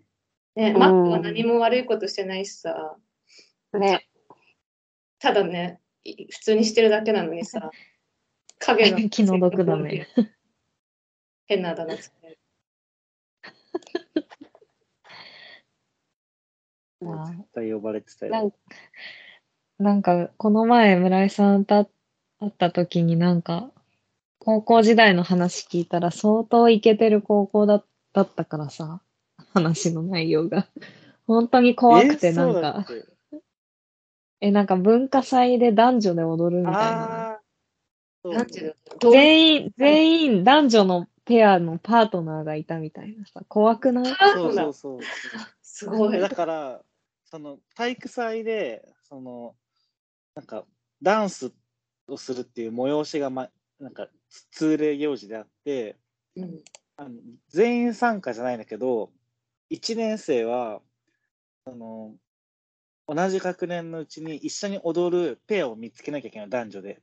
[0.55, 2.97] ね、マックは何も悪いことしてないしさ、
[3.73, 4.07] ね。
[5.21, 7.69] ただね、い普通にしてるだけなのにさ、
[8.57, 10.07] 影 の気の毒だね。
[11.45, 12.37] 変なあだ名つけ
[17.01, 18.53] 絶対呼ばれてたよなん。
[19.79, 21.89] なんか、この前、村井さんと
[22.39, 23.71] 会った時になんか、
[24.39, 29.01] 高校時代の話聞いたら相当イケてる高校だだったからさ、
[29.53, 30.67] 話の内容が。
[31.27, 32.85] 本当に怖くて、えなんか、
[34.41, 37.41] え、なんか文化祭で男女で踊るみたいな。
[38.99, 44.13] 全員、全員男女のペアのパートナーがいたみたいなさ、怖くない？
[44.33, 44.99] そうそうそう。
[45.61, 46.19] すごい。
[46.19, 46.81] だから、
[47.25, 49.55] その体育祭で、その、
[50.35, 50.65] なんか、
[51.01, 51.51] ダンス
[52.07, 53.49] をするっていう催しが、ま、
[53.79, 54.07] なんか、
[54.51, 55.97] 通例行事であって、
[56.35, 56.63] うん。
[56.97, 57.15] あの
[57.49, 59.11] 全員参加じゃないんだけど、
[59.71, 60.81] 1年生は、
[61.65, 62.13] あの、
[63.07, 67.01] 同じ学年のうちに一緒に踊るペアを見つけなきゃいけない、男女で。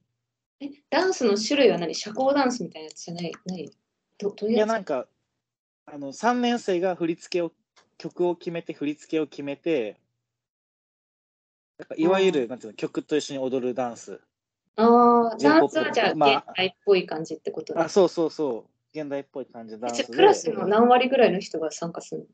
[0.61, 1.95] え、ダンスの種類は何？
[1.95, 3.33] 社交ダンスみたいなやつじゃない？
[3.47, 3.71] ない？
[4.19, 5.07] どどういいうや、やつなんか、
[5.87, 7.53] あの、3年生が振り付けを、
[7.99, 10.01] 曲を決めて、振り付けを決めて、
[11.79, 14.21] なんかいわゆる、なんていうの、曲と一緒に踊るダンス。
[14.77, 16.37] ああ、ダンスはじゃあ、まあ。
[16.49, 18.99] 現代っぽい感じってことねあ、そうそうそう。
[18.99, 20.05] 現代っぽい感じのダンスで。
[20.05, 22.27] クラスの何割ぐらいの人が参加するの？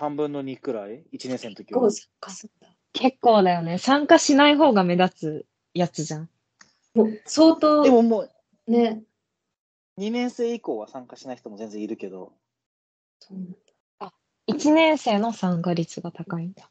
[0.00, 1.90] 3分の2くらい ?1 年生の時は結構。
[1.90, 2.74] 参加するんだ。
[2.92, 3.76] 結構だよね。
[3.76, 6.30] 参加しない方が目立つやつじゃん。
[6.94, 8.30] もう相当でももう、
[8.70, 9.02] ね。
[9.98, 12.32] 2年生以降は参加しない人も全然いるけど。
[13.18, 13.56] そうなんだ
[14.48, 16.68] 1年生の参加率が高いんだ。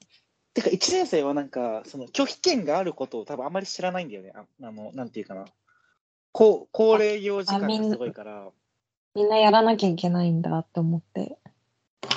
[0.54, 4.34] てか、1年生はなんか、その拒否権があることを多分あんまり知らないんだよね。
[4.36, 5.46] ああの、なんていうかな。
[6.32, 8.50] こう恒例行事感がすごいから、
[9.16, 11.39] みんなやらなきゃいけないんだって思って。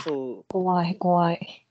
[0.05, 1.67] そう、怖い、怖い。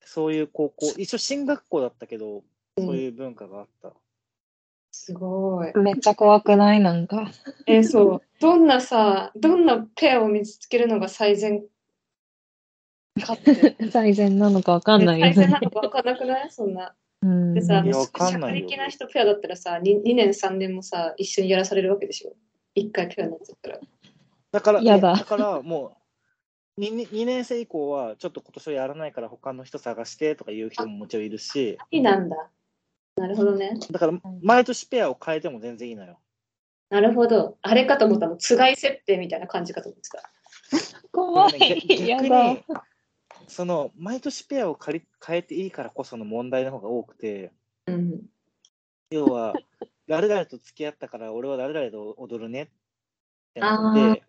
[0.00, 2.42] そういう高校、一応進学校だったけど、
[2.78, 3.92] そういう文化があった。
[4.92, 5.72] すごい。
[5.78, 6.80] めっちゃ怖くない？
[6.80, 7.30] なんか。
[7.66, 8.22] え、そう。
[8.40, 11.64] どんなさ、どんなペアを見つけるのが最善？
[13.20, 13.76] かって。
[13.90, 15.66] 最善なのかわかんないよ最善なね。
[15.66, 16.50] のか分かんなくない？
[16.50, 16.94] そんな。
[17.22, 22.32] うんでさ、いやわかんないよ社会的な人ペアだったらさ2、2年3年もさ、一緒にやらされるわけでしょ？
[22.74, 23.80] 一回ペアになっちゃったら。
[24.56, 25.98] だから、やだからも
[26.78, 32.48] う2、2年生以降は、ちょっと今年はやらないから他の人探してとかいう人ももちろんいるし、いいなんだ。
[33.16, 33.78] なるほどね。
[33.90, 36.18] だから毎年ペアを変えても全然いいのよ。
[36.88, 37.58] なるほど。
[37.60, 38.38] あれかと思ったの。
[38.38, 40.22] つがい設定みたいな感じかと思ってた。
[41.12, 42.08] 怖い。
[42.08, 42.18] や
[43.46, 47.52] その、毎年ペアを借り変えていいからこその問題の方が多くて、
[47.88, 48.22] うん。
[49.10, 49.52] 要は、
[50.08, 52.68] 誰々と付き合ったから俺は誰々と踊るねっ
[53.54, 54.22] てなって、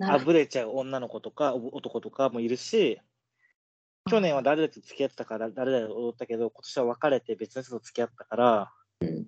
[0.00, 3.00] あぶれちゃう女の子とかお男とかもいるし、
[4.10, 9.26] 去年は誰々と付き合ってたから誰々と踊ったけど、今年は別れて別の人と付き合ったから、うん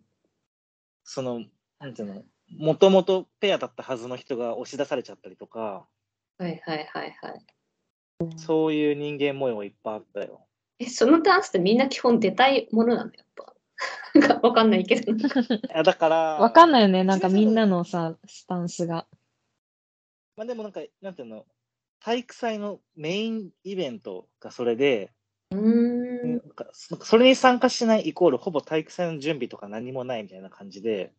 [1.11, 1.43] その、
[1.81, 2.23] なんていうの、
[2.59, 5.87] もともとペアだったはずの人が押し出されちゃったりとか、
[6.39, 8.37] はいはいはいはい。
[8.37, 10.47] そういう人間模様いっぱいあったよ。
[10.79, 13.11] え、そのダンスってみんな基本出たいものなの？
[13.13, 13.55] やっぱ。
[14.15, 15.13] なんかわかんないけど。
[15.13, 15.17] い
[15.71, 17.05] やだから、わかんないよね。
[17.05, 19.07] なんかみんなのさ、スタンスが。
[20.39, 21.47] まあでもなんか、なんていうの、
[21.99, 25.11] 体育祭のメインイベントがそれで、
[25.51, 26.41] うーんなん。
[26.51, 31.13] かそそれに参加しないイコールほぼ体育祭の準備とか何もないみたいな感じで、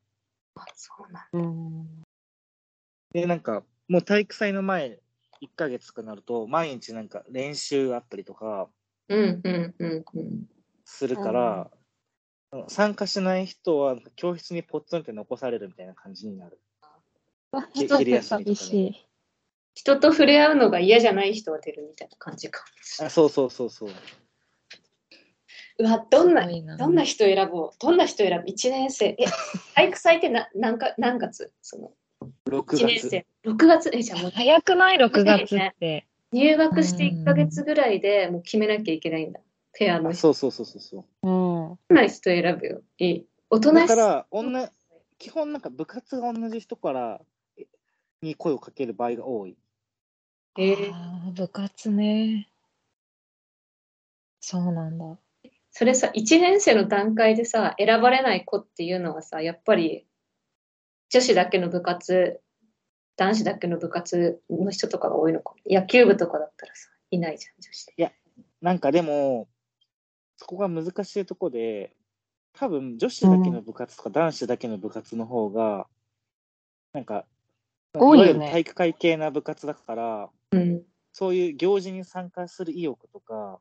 [0.56, 2.04] あそうなんうん。
[3.12, 5.02] で、なんか、もう体育祭の前、
[5.42, 8.70] 1ヶ月とかなると、毎日なんか練習あったりとか
[9.10, 10.46] うんうんうんうん。
[10.86, 11.70] するから、
[12.70, 16.58] 参加しない人は教室にポツンって残されるみたいな感じになる。
[17.74, 19.09] ち昼休みとかね 寂しい。
[19.80, 22.66] 人と触れ合うのが嫌じゃない人は出るみたいな感じか。
[23.02, 23.90] あそうそうそうそう。
[25.78, 27.72] うわ、どんななどんな人選ぼう？
[27.80, 29.16] どんな人選ぶ ?1 年生。
[29.18, 29.18] え、
[29.76, 31.54] 体育祭ってな何か何月？
[31.62, 31.92] その
[32.50, 33.10] 6 ?1 年月。
[33.10, 33.26] 生。
[33.46, 33.90] 6月？
[33.94, 36.06] え、じゃあもう早くない ?6 月って。
[36.34, 39.40] 入学して1ヶ月ぐらいでもう決めなきゃいけないんだ。
[39.72, 40.12] ペアの人。
[40.12, 41.28] あそうそうそうそうそう。
[41.28, 41.80] うん。
[41.88, 42.82] どんな人選ぶよ？
[42.98, 43.26] いい。
[43.50, 44.70] 大人だから、女、
[45.18, 47.22] 基本なんか部活が同じ人から
[47.58, 47.66] え
[48.22, 49.56] に声をかける場合が多い。
[50.58, 52.50] えーあー部活ね。
[54.40, 55.18] そうなんだ。
[55.72, 60.08] それさ、1年生の段階でさ、選ばれない子っていうのはさ、やっぱり
[61.10, 62.42] 女子だけの部活、
[63.16, 65.54] 男子だけの部活の人とかが多いのか。
[65.66, 68.14] 野球部とかだったらさ、いないじゃん、女子で。
[68.62, 69.48] なんかでも、
[70.38, 71.94] そこが難しいとこで、
[72.54, 75.88] 多分女子だけの部活とか男子だけの部活の方が、
[76.94, 77.26] なんか、
[77.94, 80.84] 多いよね体育会系な部活だから、うん。
[81.12, 83.60] そういう行事に参加する意欲とか、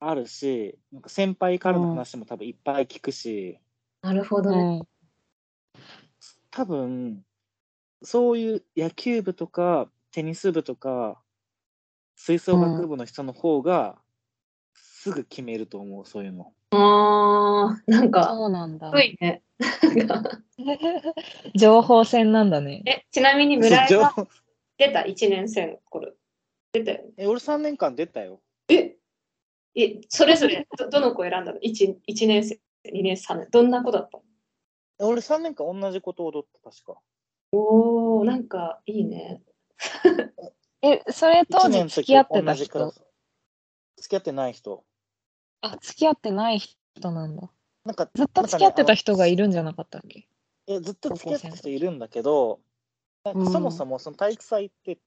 [0.00, 3.58] あるし、なんか先輩からの話も多分いっぱい聞くし、
[4.02, 4.82] なるほどね。
[6.50, 7.24] 多分、
[8.02, 11.20] そういう野球部とかテニス部とか
[12.14, 13.98] 吹奏楽部の人の方が
[14.74, 16.52] すぐ決めると思う、そういうの。
[16.70, 18.92] あー、なんか、そうなんだす。
[18.92, 19.42] ごいね。
[21.56, 22.82] 情報戦なんだね。
[22.86, 24.14] え、ちなみに村井そうは
[24.78, 26.12] 出た ?1 年生の頃。
[26.72, 27.12] 出たよね。
[27.16, 28.40] え俺3年間出たよ。
[28.68, 28.96] え、
[29.74, 32.60] え、それぞれど、どの子選んだの ?1、一年生、
[32.92, 33.48] 2年、3年。
[33.50, 34.24] どんな子だったの？
[35.10, 37.00] 俺3年間同じこと踊った、確か。
[37.52, 39.42] おー、なんかいいね。
[40.82, 42.92] え、それ当1時時付き合ってた人？
[43.96, 44.84] 付き合ってない人。
[45.60, 47.50] あ、付き合ってない人なんだ。
[47.84, 50.28] なんか、ずっと付き合ってた人がいるんじゃなかったっけ？
[50.66, 52.60] えずっと付き合ってた人いるんだけど、
[53.24, 54.98] そもそもその体育祭って、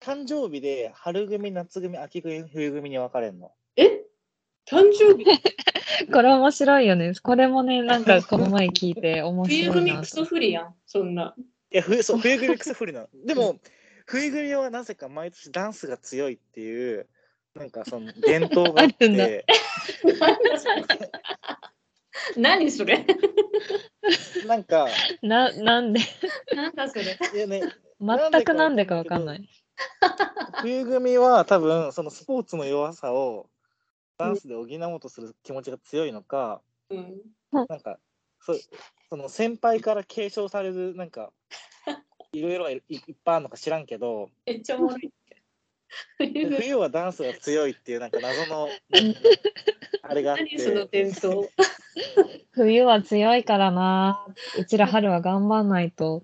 [0.00, 3.52] 誕生日で春組、夏組、秋組、冬組に分かれるの？
[3.76, 4.04] え？
[4.66, 5.24] 誕生日？
[6.12, 7.12] これ面白いよね。
[7.22, 11.34] これもね、なんかこの前聞いて面冬白いな組クソ不利やん、そんな。
[11.70, 13.08] いや、冬そう冬組クソ不利なの。
[13.24, 13.58] でも、
[14.06, 17.08] 冬組はなぜか毎年ダンスが強いっていう、
[17.54, 19.46] なんかその伝統があっ あるんだて、
[22.36, 23.04] 何それ？
[24.46, 24.88] なんか、
[25.22, 26.00] な、なんで、
[26.54, 27.18] なんだそれ？
[27.34, 27.62] いやね、
[28.00, 29.48] 全くなんでかわかんない。
[30.62, 33.50] 冬組は多分そのスポーツの弱さを
[34.18, 37.20] ダンスで補おうとする気持ちが強いのか、うん。
[37.68, 37.98] なんか
[38.40, 38.54] そ
[39.08, 41.32] その先輩から継承されるなんか
[42.32, 45.12] いろいろいいっぱいあるのか知らんけどめっちゃおもろい。
[46.18, 48.68] 冬はダンスが強いっていうなんか謎の
[50.02, 51.48] あれがあっ何そのて伝統。
[52.52, 54.26] 冬は強いからな。
[54.58, 56.22] うちら春は頑張んないと。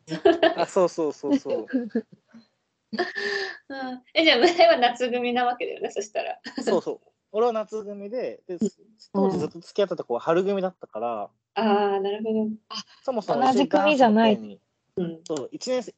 [0.57, 1.67] あそうそうそうそう
[2.93, 6.39] うんえ、じゃあ、村井は夏組なわけだよね、そしたら。
[6.63, 7.01] そうそう
[7.33, 8.59] 俺は夏組でで
[9.15, 12.51] 当時ずっと付き合ってた子は春組だったから、ああ、なるほど。
[13.03, 14.61] そもそも同じ組じゃない
[14.97, 15.21] うん。
[15.25, 15.95] そう1年生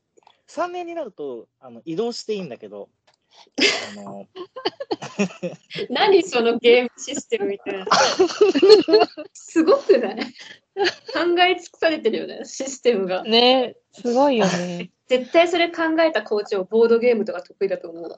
[0.46, 2.88] 3年になるとあの移動していいんだけど
[3.98, 4.26] あの
[5.90, 7.86] 何そのゲームシステムみたいな。
[9.32, 10.16] すごくない？
[10.16, 10.22] 考
[11.42, 13.22] え尽くされてるよね、システムが。
[13.22, 14.90] ねすごいよね。
[15.06, 18.16] 絶対それ考えた校長、ボードゲームとか得意だと思うわ。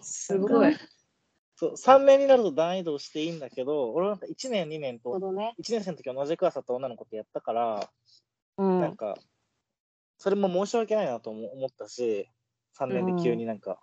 [0.00, 0.76] すごい。
[1.56, 5.54] そう3年になると段移動していいんだけど俺はなんか1年2年とどね。
[5.60, 7.88] 1年生の時同じクラスだった女の子とやったから、
[8.58, 8.80] うん。
[8.80, 9.16] なんか
[10.18, 12.28] それも申し訳ないなとも思ったし
[12.78, 13.78] 3年で急になんか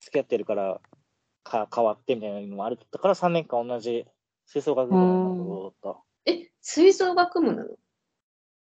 [0.00, 0.80] 付き合ってるから
[1.42, 4.06] か変わってみたいなのもあるったから3年間同じ
[4.46, 7.76] 吹奏楽部のだっえ、吹奏楽部なの？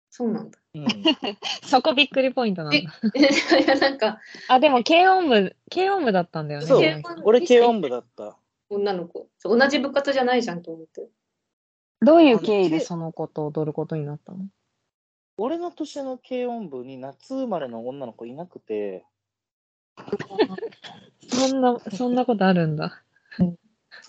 [0.09, 0.57] そうなんだ。
[0.57, 0.80] た。
[0.80, 0.86] うん
[1.63, 2.78] そこびっくりポイントなんだ。
[2.80, 6.65] いや、なんか、あ、でも軽音部、軽音部だったんだよね。
[6.65, 8.38] そう俺軽音部だった。
[8.70, 9.30] 女の子。
[9.43, 11.09] 同じ部活じゃないじゃんと思って。
[12.01, 14.45] どういう経緯でその子と踊ることになったの？
[15.38, 19.06] 俺の年の軽音部に夏生まれの女の子いなくて、
[21.30, 23.04] そんな、そんなことあるんだ。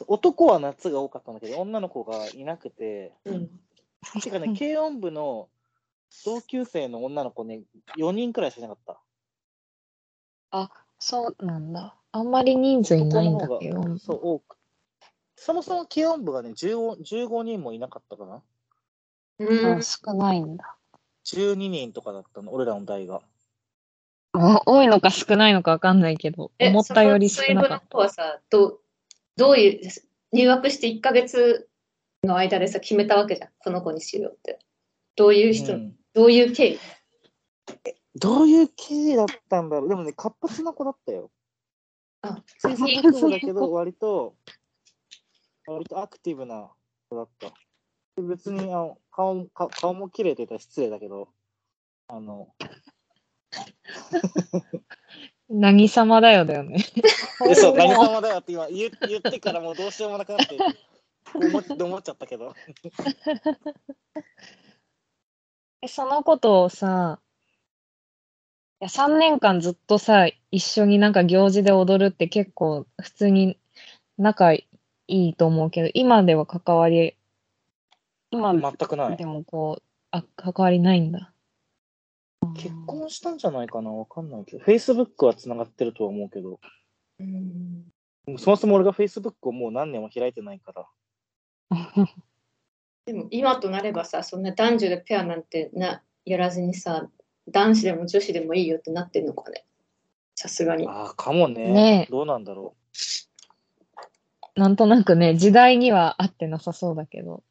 [0.06, 3.50] 男は夏が多かったんだけど、女の子がいなくて、うん。
[4.22, 5.48] てかね、 軽音部の
[6.24, 7.62] 同級生の女の子ね、
[7.96, 9.00] 4人くらいしかいなかった。
[10.98, 11.94] そうなんだ。
[12.12, 14.56] あんまり人数いないんだけどそう、多く。
[15.36, 18.42] そもそも軽音部がね、15, 15人もいなかったかな。
[19.38, 20.77] うんあ、少ないんだ。
[21.34, 23.22] 12人とかだったの、俺らの代が。
[24.34, 28.80] お多いのか少ないのかわかんないけど、え思ったより少なかっそういう部の子はさ、どう、
[29.36, 29.90] どういう、
[30.32, 31.68] 入学して1ヶ月
[32.22, 33.48] の間でさ、決めたわけじゃん。
[33.58, 34.58] この子にしようって。
[35.16, 36.78] どういう人、うんどういう経緯？
[38.16, 39.88] どういう経緯だったんだろう。
[39.88, 41.30] でもね、活発な子だったよ。
[42.22, 44.34] あ、吹奏楽部だけど、割と、
[45.66, 46.70] 割とアクティブな
[47.08, 47.52] 子だった。
[48.18, 51.28] で別にあの顔顔も綺麗って言ったら失礼だけど、
[52.08, 52.48] あの、
[53.50, 53.64] た。
[55.48, 56.84] 何様だよだよね。
[57.48, 60.58] えそう、何様だよって今言言ってからもうどうしようもなくなって、
[61.32, 62.54] 思っ思っちゃったけど。
[65.80, 67.20] えそのことをさ、
[68.80, 73.60] いや3年間ずっとさ、一緒になんか行事で踊るって結構普通に
[74.16, 74.66] 仲い
[75.06, 77.17] いと思うけど、今では関わり、
[78.30, 79.16] 今全くない。
[79.16, 81.32] でもこう、あ、関わりないんだ。
[82.54, 83.90] 結婚したんじゃないかな？
[83.90, 86.60] わかんないけど、Facebook は繋がってるとは思うけど、
[87.20, 87.84] うん
[88.38, 90.86] そもそも俺が Facebook をもう何年も開いてないから。
[93.06, 97.08] でも今となればさ、そんな男女でペアなんてなやらずにさ、
[97.48, 99.64] 男子でも女子でもいいよってなってんのかね。
[100.34, 100.86] さすがに。
[100.86, 101.72] ああ、かもね。
[101.72, 102.76] ねえどうなんだろ
[104.54, 107.42] なんとなくね、時代には合ってなさそうだけど。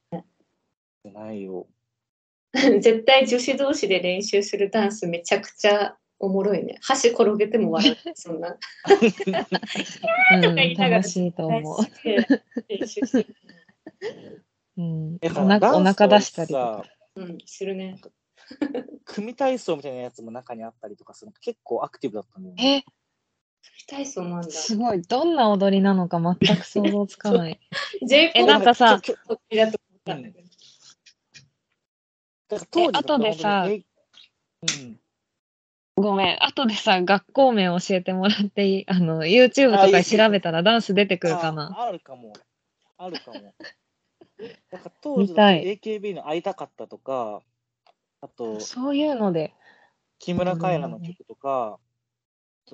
[1.10, 1.14] う。
[1.14, 1.68] ないよ。
[2.53, 6.78] 絶対女子同士で練習するダンスめちゃくちゃおもろいね。
[6.82, 7.95] 箸転げても笑う。
[8.16, 8.58] そんな。
[10.32, 11.78] うん、言 いながら楽しいと思う。
[12.68, 13.36] 練習してる。
[14.78, 16.84] うん、えおなお腹出したりとか。
[16.84, 17.99] さ、うん、するね。
[19.05, 22.86] 組体操みたいなやつも中にあったりとかする結構アクティブだったんだよね。
[22.88, 22.91] え、
[23.88, 24.49] 体操なんだ。
[24.49, 25.01] すごい。
[25.01, 27.60] どんな踊りなのか全く想像つかない。
[28.34, 29.01] えなんかさ
[32.50, 33.43] だと思ったんだけど。
[33.43, 33.88] だから当時だと後でさ
[34.62, 35.00] うん。
[35.95, 36.43] ごめん。
[36.43, 38.86] 後でさ、学校名教えてもらっていい？
[38.89, 41.72] あの、YouTube とかで調べたらダンス出てくるかな？
[41.76, 42.34] ああるかも。
[42.98, 43.54] あるかも。
[44.72, 47.41] なんか当時 AKB の会いたかったとか、
[48.22, 49.54] あと、そういうので。
[50.20, 51.80] 木村カエラの曲とか、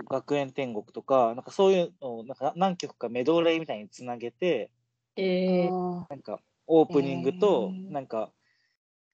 [0.09, 4.71] 学園天国とか、なんかそういうのをなんか何曲かメドレーみたいにつなげて、
[5.15, 8.31] えー、なんかオープニングとなんか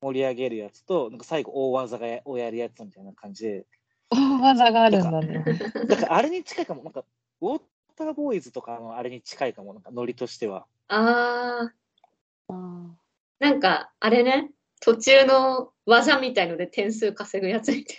[0.01, 3.65] 盛り上げるやつと、なんか最後大技がやをやるやつみたいな感じで、
[4.09, 5.45] 大技があるんだね。
[5.87, 7.03] だからあれに近いかも、なんか
[7.41, 7.61] ウォー
[7.95, 10.65] ターボーイズとかのあれに近いかも、なんかノリとしては。
[10.87, 12.95] あー、あ
[13.39, 17.97] なんか、あれね、途中の技みたいので点数稼ぐやつみたい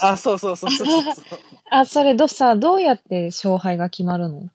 [0.00, 1.14] なあ、そうそうそうそうそう。
[1.70, 4.48] あ、それどさ、どうやって勝敗が決まるの？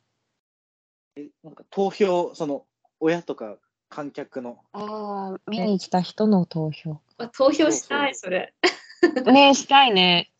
[1.44, 2.66] なんか投票、その
[3.00, 3.58] 親とか
[3.90, 4.60] 観客の。
[4.74, 7.02] ああ、見に来た人の投票。
[7.18, 8.54] あ投票したい、それ。
[9.26, 10.32] ねえ、したいね。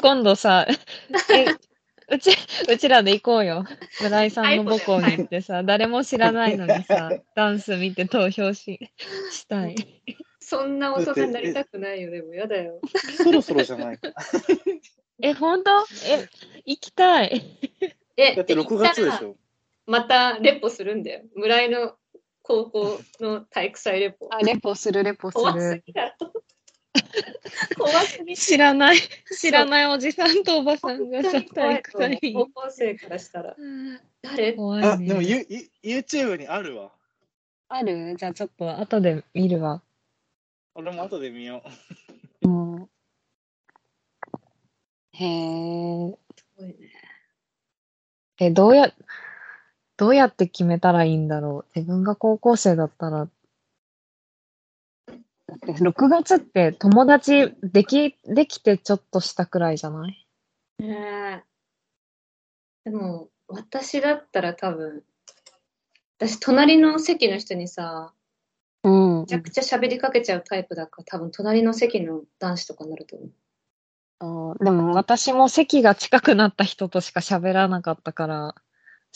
[0.00, 0.66] 今度さ、
[1.34, 1.44] え、
[2.08, 2.30] うち、
[2.70, 3.64] うちらで行こうよ。
[4.00, 8.90] 村井さんの母校に行ってさ、誰も知らないのにさ、ダンス見て投票し、
[9.30, 9.74] したい。
[10.40, 12.80] そんな大人になりたくないよ、でもやだよ。
[13.16, 14.12] そろそろじゃないか。
[15.20, 15.70] え、本当？
[16.06, 16.28] え、
[16.64, 17.42] 行きたい。
[18.16, 19.36] え、だって6月でしょ。
[19.86, 21.22] またレポするんだよ。
[21.34, 21.96] 村井の
[22.46, 24.28] 高校の体育祭レポ。
[24.30, 25.82] あ、レポする、レポす怖する。
[25.84, 26.32] ぎだろ。
[27.76, 28.98] 怖すぎ知らない、
[29.38, 32.46] 知らないおじさんとおばさんがさ、体育祭に高。
[32.46, 33.54] 校生からしたら。
[33.58, 34.50] うん誰？
[34.50, 35.06] あ、怖いね。
[35.06, 35.44] でもユ
[35.82, 36.92] ユ YouTube にあるわ。
[37.68, 38.14] ある？
[38.16, 39.82] じゃあちょっと後で見るわ。
[40.74, 41.64] 俺も後で見よ
[42.42, 42.48] う。
[42.48, 42.88] うん。
[45.12, 46.18] へえ。
[46.36, 46.74] すごいね。
[48.38, 48.92] え、どうや、
[49.96, 51.78] どうやって決めたらいいんだろう？
[51.78, 53.28] 自分が高校生だったら。
[55.08, 60.26] だって6月って友達でき、できてちょっとしたくらいじゃない？
[60.80, 61.44] ね
[62.86, 65.02] えでも、私だったら多分、
[66.18, 68.12] 私、隣の席の人にさ、
[68.84, 73.30] うんめちゃくちゃ喋りかけちゃうタイプだから、多分隣の席の男子とかになると思う。
[74.18, 78.54] あーでも私も席が近くなった人としか喋らなかったから、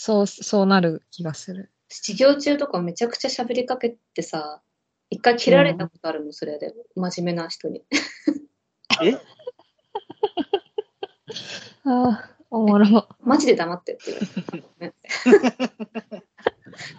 [0.02, 1.70] そう、そうなる気がする。
[1.90, 4.62] 授業中とかめちゃくちゃ喋りかけてさ、
[5.10, 6.72] 一回切られたことあるもん、それで。
[6.96, 7.84] 真面目な人に。
[9.04, 9.12] え？
[11.84, 13.08] ああ、おもろ。
[13.20, 14.20] マジで黙ってって言わ
[14.80, 14.94] れて。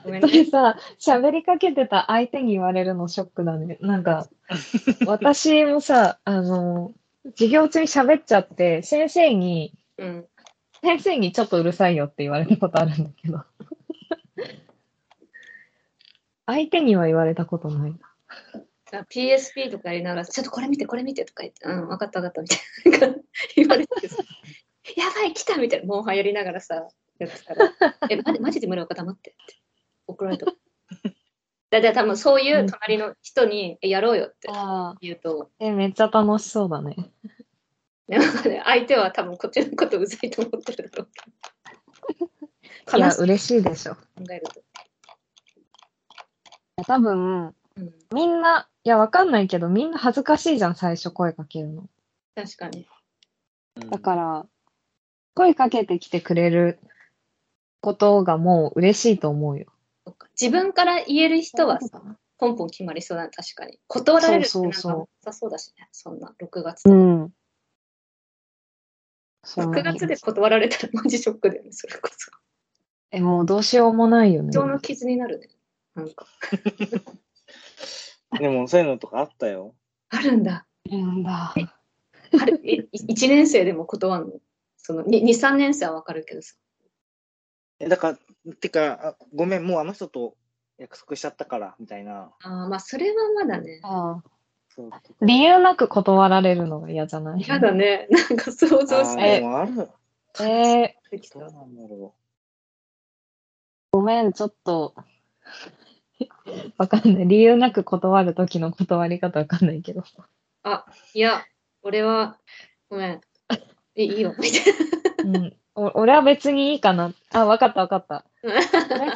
[0.04, 0.28] ごめんね。
[0.30, 3.80] それさ、喋りかけてた相手に言われるのショックだね。
[3.82, 4.30] なんか、
[5.08, 6.93] 私もさ、あの、
[7.32, 10.28] 授業中に喋っちゃって、先生に、うん。
[10.82, 13.44] 先生にちょっとうるさいよって言われたことあるんだけど。
[16.46, 17.98] 相手には言われたことないな。
[18.94, 23.16] あ PSP とかやりながら、ちょっとこれ見て、これ見てとか言って、うん、分かった分かったみたいな
[23.56, 24.18] 言われてさ、
[24.98, 26.88] やばい、来たみたいな、モンハンやりながらさ、
[27.20, 27.74] やってたら、
[28.10, 29.62] え、マジマジで村岡黙ってって
[30.08, 30.46] 怒られた。
[31.70, 34.50] だいたい多分そういう隣の人に、えやろうよって。
[35.00, 36.96] 言うと、え、めっちゃ楽しそうだね。
[38.10, 41.26] 相手は多分こっちのことうざいと思ってるだろうけ
[42.91, 42.97] ど。
[42.97, 43.95] いや、嬉しいでしょ。
[43.95, 44.62] 考えると。
[46.86, 51.88] 多分、うん、みんな、いや、わかんないけど、みんな恥ずかしいじゃん、最初声かけるの。
[52.36, 52.88] 確かに。
[53.89, 54.45] だから、
[55.36, 56.80] 声かけてきてくれる
[57.82, 59.68] ことがもう嬉しいと思うよ。
[60.39, 62.02] 自分から言える人はさ、
[62.38, 63.80] ポンポン決まりそうだね、確かに。
[63.88, 66.95] 断られるってなんかそうそうそうなさそうだしね、そんな、6月とか。
[66.95, 67.32] ん。
[69.44, 72.32] そう6月で断られたらマジショックだよね、それこそ。
[73.12, 74.52] え、もうどうしようもないよね。
[74.52, 75.50] 人の傷になるね。
[75.96, 76.26] なんか。
[78.39, 79.76] でもそういうのとかあったよ。
[80.10, 80.66] あるんだ。
[80.86, 81.54] なんだ。
[82.39, 84.34] あるえ1年生でも断るの？
[84.78, 86.56] その 2, 3年生はわかるけどさ。
[87.80, 90.38] えだから、てか、あごめん、もうあの人と
[90.78, 92.32] 約束しちゃったから、みたいな。
[92.42, 93.80] あーまあ、それはまだね。
[93.84, 94.24] ああ
[95.22, 97.42] 理由なく断られるのが嫌じゃない？
[97.42, 98.08] 嫌だね。
[98.30, 99.90] なんか想像してある。
[100.40, 102.14] えー、なんだろ
[103.92, 104.94] ごめん、ちょっと。
[106.78, 107.28] わかんない。
[107.28, 110.04] 理由なく断るときの断り方わかんないけど。
[110.64, 111.44] あ、いや、
[111.84, 112.38] 俺は、
[112.90, 113.22] ごめん。
[113.96, 114.34] え、いいよ。
[114.40, 114.74] みたい
[115.26, 115.58] うん。
[115.76, 117.14] お俺は別にいいかな。
[117.34, 118.26] あ、わかったわかった。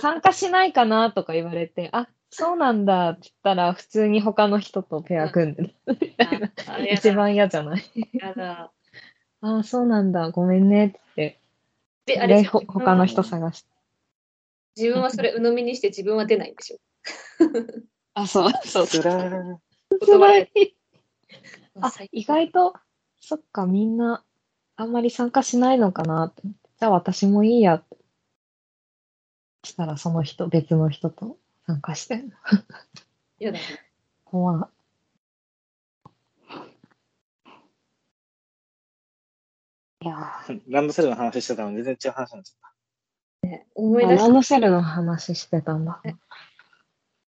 [0.01, 5.73] 参加しないかなとか言われて、あ、そうなんだって言ったら、普通に他の人とペア組んで。
[6.91, 7.83] 一番嫌じゃない？
[8.13, 8.71] やだ。
[9.41, 10.29] あ、そうなんだ。
[10.31, 11.39] ごめんねって。
[12.05, 13.69] で、あれ他の人探して。
[14.75, 16.77] 自分はそれ鵜呑みにして自分は出ないんでしょ。
[18.15, 18.87] あ、そう、そうう。
[18.87, 20.51] つらい
[21.79, 22.73] あ最、意外と、
[23.21, 24.25] そっか、みんな、
[24.75, 26.69] あんまり参加しないのかなって思って。
[26.79, 27.97] じゃあ私もいいやって。
[29.63, 32.31] したらその人、別の人と参加してんの。
[33.39, 33.63] やだね。
[34.23, 34.75] 怖い。
[40.05, 46.01] いやランドセルの話してたのに全然違う話になっちゃっー、思い出しランドセルの話してたんだ。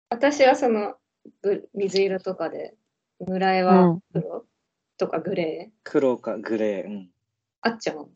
[0.08, 0.94] 私はその
[1.42, 2.74] ブ水色とかで、
[3.18, 4.02] 村井うはん。
[4.12, 4.44] 黒
[4.96, 5.84] とかグレー。
[5.84, 5.90] た。
[5.90, 6.86] 黒かグレー。
[6.86, 7.10] うん。
[7.62, 8.08] あっちゃん。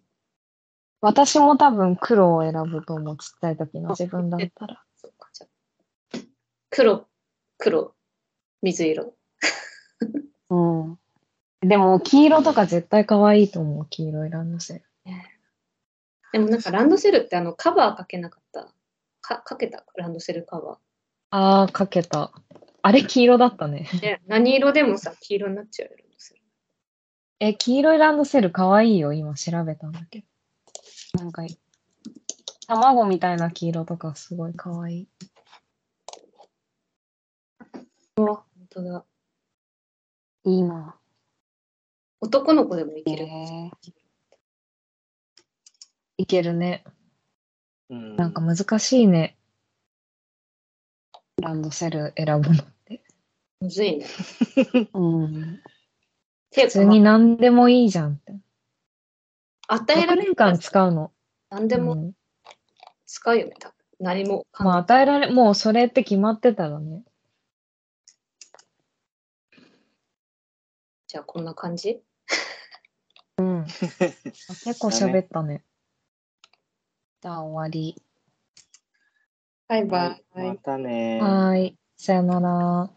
[1.00, 3.16] 私も多分黒を選ぶと思う。
[3.16, 4.82] ちっちゃい時の自分だったら。
[6.76, 7.06] 黒、
[7.56, 7.94] 黒、
[8.60, 9.14] 水色。
[10.50, 10.98] うん。
[11.60, 13.86] でも、黄色とか絶対可愛いと思う。
[13.88, 14.82] 黄色いランドセル。
[16.32, 18.74] でもなんかランドセルってあのカバーかけなかった？
[19.20, 19.84] かかけた？
[19.94, 20.78] ランドセルカバ
[21.30, 22.32] あー、かけた。
[22.82, 23.88] あれ黄色だったね。
[24.26, 26.40] 何色でもさ、黄色になっちゃうよ、ランドセル。
[27.38, 29.12] え、黄色いランドセル可愛いよ。
[29.12, 30.24] 今調べたんだけ
[31.14, 31.22] ど。
[31.22, 31.44] なんか、
[32.66, 35.08] 卵みたいな黄色とかすごい可愛い。
[38.16, 39.04] 本当だ。
[40.44, 40.96] いいな。
[42.20, 43.26] 男の子でもいける。
[43.26, 43.70] へ
[46.18, 46.84] いけるね。
[47.90, 49.36] うん、なんか難しいね。
[51.42, 53.02] ランドセル選ぶのって。
[53.60, 54.06] むずいね。
[54.94, 55.62] うん。
[56.54, 58.32] 普通に何でもいいじゃんって。
[58.32, 58.38] 6
[59.68, 61.10] 与えられる年間使うの。
[61.50, 62.12] 何でもうん
[63.06, 63.74] 使うよね、多分。
[64.00, 67.02] 何もまあ与えられ、もうそれって決まってたらね。
[71.14, 72.02] じゃあこんな感じ？
[73.38, 73.64] うん。
[73.66, 75.62] 結構喋ったね。
[77.22, 78.02] じゃあ終わり。
[79.68, 80.24] バイバイ。
[80.34, 81.24] はいまたねー。
[81.24, 81.78] はーい。
[81.96, 82.90] さよなら。